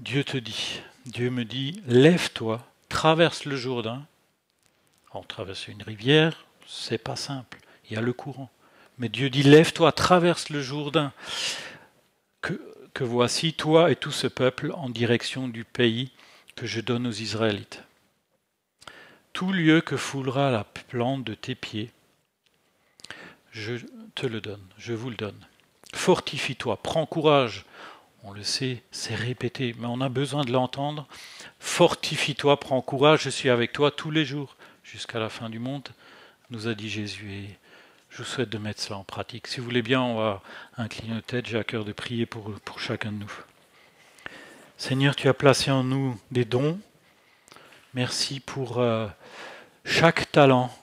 Dieu 0.00 0.22
te 0.24 0.36
dit, 0.36 0.82
Dieu 1.06 1.30
me 1.30 1.44
dit, 1.44 1.82
lève-toi, 1.86 2.60
traverse 2.90 3.46
le 3.46 3.56
Jourdain, 3.56 4.04
on 5.12 5.22
traverser 5.22 5.72
une 5.72 5.82
rivière, 5.82 6.46
c'est 6.66 7.02
pas 7.02 7.16
simple. 7.16 7.58
Il 7.88 7.94
y 7.94 7.96
a 7.96 8.00
le 8.00 8.12
courant. 8.12 8.50
Mais 8.98 9.08
Dieu 9.08 9.30
dit 9.30 9.42
Lève-toi, 9.42 9.92
traverse 9.92 10.50
le 10.50 10.60
Jourdain, 10.60 11.12
que, 12.94 13.04
voici 13.04 13.52
toi 13.52 13.90
et 13.90 13.96
tout 13.96 14.10
ce 14.10 14.26
peuple 14.26 14.72
en 14.72 14.88
direction 14.88 15.48
du 15.48 15.64
pays 15.64 16.10
que 16.56 16.66
je 16.66 16.80
donne 16.80 17.06
aux 17.06 17.12
Israélites. 17.12 17.82
Tout 19.32 19.52
lieu 19.52 19.80
que 19.80 19.96
foulera 19.96 20.50
la 20.50 20.64
plante 20.64 21.24
de 21.24 21.34
tes 21.34 21.54
pieds, 21.54 21.90
je 23.52 23.74
te 24.14 24.26
le 24.26 24.40
donne, 24.40 24.64
je 24.76 24.92
vous 24.92 25.10
le 25.10 25.16
donne. 25.16 25.46
Fortifie-toi, 25.94 26.76
prends 26.82 27.06
courage. 27.06 27.64
On 28.22 28.32
le 28.32 28.42
sait, 28.42 28.82
c'est 28.90 29.14
répété, 29.14 29.74
mais 29.78 29.86
on 29.86 30.00
a 30.00 30.08
besoin 30.08 30.44
de 30.44 30.52
l'entendre. 30.52 31.06
Fortifie-toi, 31.58 32.60
prends 32.60 32.82
courage, 32.82 33.22
je 33.22 33.30
suis 33.30 33.48
avec 33.48 33.72
toi 33.72 33.90
tous 33.90 34.10
les 34.10 34.24
jours 34.24 34.56
jusqu'à 34.84 35.18
la 35.18 35.28
fin 35.28 35.48
du 35.48 35.58
monde, 35.58 35.88
nous 36.50 36.68
a 36.68 36.74
dit 36.74 36.90
Jésus. 36.90 37.48
Je 38.10 38.18
vous 38.18 38.24
souhaite 38.24 38.50
de 38.50 38.58
mettre 38.58 38.82
cela 38.82 38.98
en 38.98 39.04
pratique. 39.04 39.46
Si 39.46 39.60
vous 39.60 39.64
voulez 39.64 39.82
bien, 39.82 40.02
on 40.02 40.16
va 40.16 40.42
incliner 40.76 41.14
nos 41.14 41.20
têtes. 41.20 41.46
J'ai 41.46 41.58
à 41.58 41.64
cœur 41.64 41.84
de 41.84 41.92
prier 41.92 42.26
pour, 42.26 42.52
chacun 42.78 43.12
de 43.12 43.18
nous. 43.18 43.32
Seigneur, 44.76 45.14
tu 45.14 45.28
as 45.28 45.34
placé 45.34 45.70
en 45.70 45.84
nous 45.84 46.18
des 46.32 46.44
dons. 46.44 46.80
Merci 47.94 48.40
pour 48.40 48.78
euh, 48.78 49.06
chaque 49.84 50.32
talent 50.32 50.74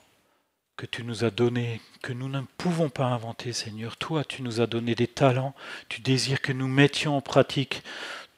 que 0.76 0.86
tu 0.86 1.04
nous 1.04 1.22
as 1.24 1.30
donné, 1.30 1.82
que 2.02 2.14
nous 2.14 2.28
ne 2.28 2.40
pouvons 2.56 2.88
pas 2.88 3.06
inventer, 3.06 3.52
Seigneur. 3.52 3.98
Toi, 3.98 4.24
tu 4.24 4.42
nous 4.42 4.62
as 4.62 4.66
donné 4.66 4.94
des 4.94 5.06
talents. 5.06 5.54
Tu 5.90 6.00
désires 6.00 6.40
que 6.40 6.52
nous 6.52 6.68
mettions 6.68 7.16
en 7.16 7.20
pratique 7.20 7.82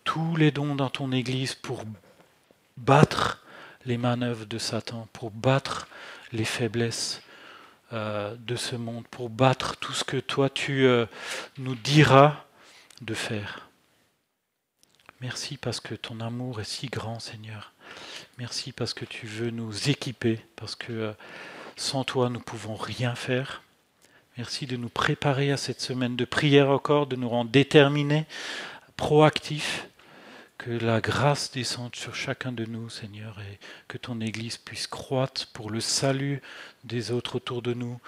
tous 0.03 0.35
les 0.35 0.51
dons 0.51 0.75
dans 0.75 0.91
ton 0.91 1.13
Église 1.13 1.55
pour 1.55 1.85
battre 2.77 3.45
les 3.85 3.99
manœuvres 3.99 4.47
de 4.47 4.59
Satan, 4.59 5.07
pour 5.13 5.31
battre 5.31 5.87
les 6.33 6.45
faiblesses 6.45 7.23
de 7.93 8.57
ce 8.57 8.77
monde, 8.77 9.05
pour 9.09 9.31
battre 9.31 9.77
tout 9.77 9.93
ce 9.93 10.05
que 10.05 10.19
toi 10.19 10.49
tu 10.49 10.87
euh, 10.87 11.07
nous 11.59 11.75
diras 11.75 12.45
de 13.03 13.15
faire. 13.15 13.69
Merci 15.21 15.57
parce 15.57 15.81
que 15.81 15.95
ton 15.95 16.21
amour 16.21 16.61
est 16.61 16.65
si 16.65 16.87
grand, 16.87 17.19
Seigneur. 17.19 17.73
Merci 18.39 18.73
parce 18.73 18.95
que 18.95 19.05
tu 19.05 19.27
veux 19.27 19.51
nous 19.51 19.91
équiper, 19.91 20.41
parce 20.57 20.77
que 20.77 20.93
euh, 20.93 21.13
sans 21.77 22.05
toi 22.05 22.29
nous 22.29 22.39
ne 22.39 22.45
pouvons 22.45 22.77
rien 22.77 23.15
faire. 23.15 23.63
Merci 24.39 24.67
de 24.67 24.77
nous 24.77 24.89
préparer 24.89 25.51
à 25.51 25.57
cette 25.57 25.81
semaine 25.81 26.17
de 26.17 26.25
prière 26.25 26.71
encore, 26.71 27.07
de 27.07 27.17
nous 27.17 27.29
rendre 27.29 27.51
déterminés, 27.51 28.27
proactifs 28.97 29.89
que 30.61 30.73
la 30.73 31.01
grâce 31.01 31.51
descende 31.53 31.97
sur 31.97 32.15
chacun 32.15 32.53
de 32.53 32.67
nous, 32.67 32.91
Seigneur, 32.91 33.41
et 33.41 33.59
que 33.89 33.97
ton 33.97 34.21
Église 34.21 34.59
puisse 34.59 34.87
croître 34.87 35.47
pour 35.55 35.71
le 35.71 35.81
salut 35.81 36.43
des 36.85 37.13
autres 37.13 37.37
autour 37.37 37.63
de 37.63 37.73
nous, 37.73 37.99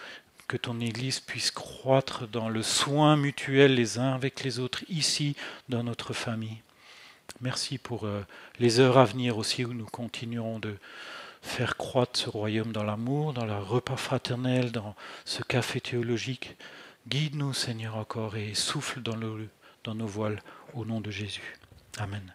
que 0.49 0.59
ton 0.59 0.79
Église 0.79 1.19
puisse 1.19 1.51
croître 1.51 2.29
dans 2.29 2.50
le 2.50 2.63
soin 2.63 3.17
mutuel 3.17 3.75
les 3.75 3.98
uns 3.98 4.13
avec 4.13 4.44
les 4.44 4.59
autres, 4.59 4.85
ici, 4.90 5.35
dans 5.71 5.83
notre 5.83 6.13
famille. 6.13 6.59
Merci 7.40 7.79
pour 7.79 8.05
euh, 8.05 8.21
les 8.59 8.81
heures 8.81 8.98
à 8.98 9.07
venir 9.07 9.38
aussi 9.38 9.65
où 9.65 9.73
nous 9.73 9.87
continuerons 9.87 10.59
de 10.59 10.77
faire 11.40 11.79
croître 11.79 12.21
ce 12.21 12.29
royaume 12.29 12.73
dans 12.73 12.85
l'amour, 12.85 13.33
dans 13.33 13.46
le 13.46 13.57
repas 13.57 13.96
fraternel, 13.96 14.73
dans 14.73 14.94
ce 15.25 15.42
café 15.42 15.81
théologique. 15.81 16.55
Guide-nous, 17.09 17.55
Seigneur, 17.55 17.96
encore 17.96 18.37
et 18.37 18.53
souffle 18.53 19.00
dans, 19.00 19.17
dans 19.85 19.94
nos 19.94 20.07
voiles 20.07 20.42
au 20.75 20.85
nom 20.85 21.00
de 21.00 21.11
Jésus. 21.11 21.57
Amen. 21.96 22.35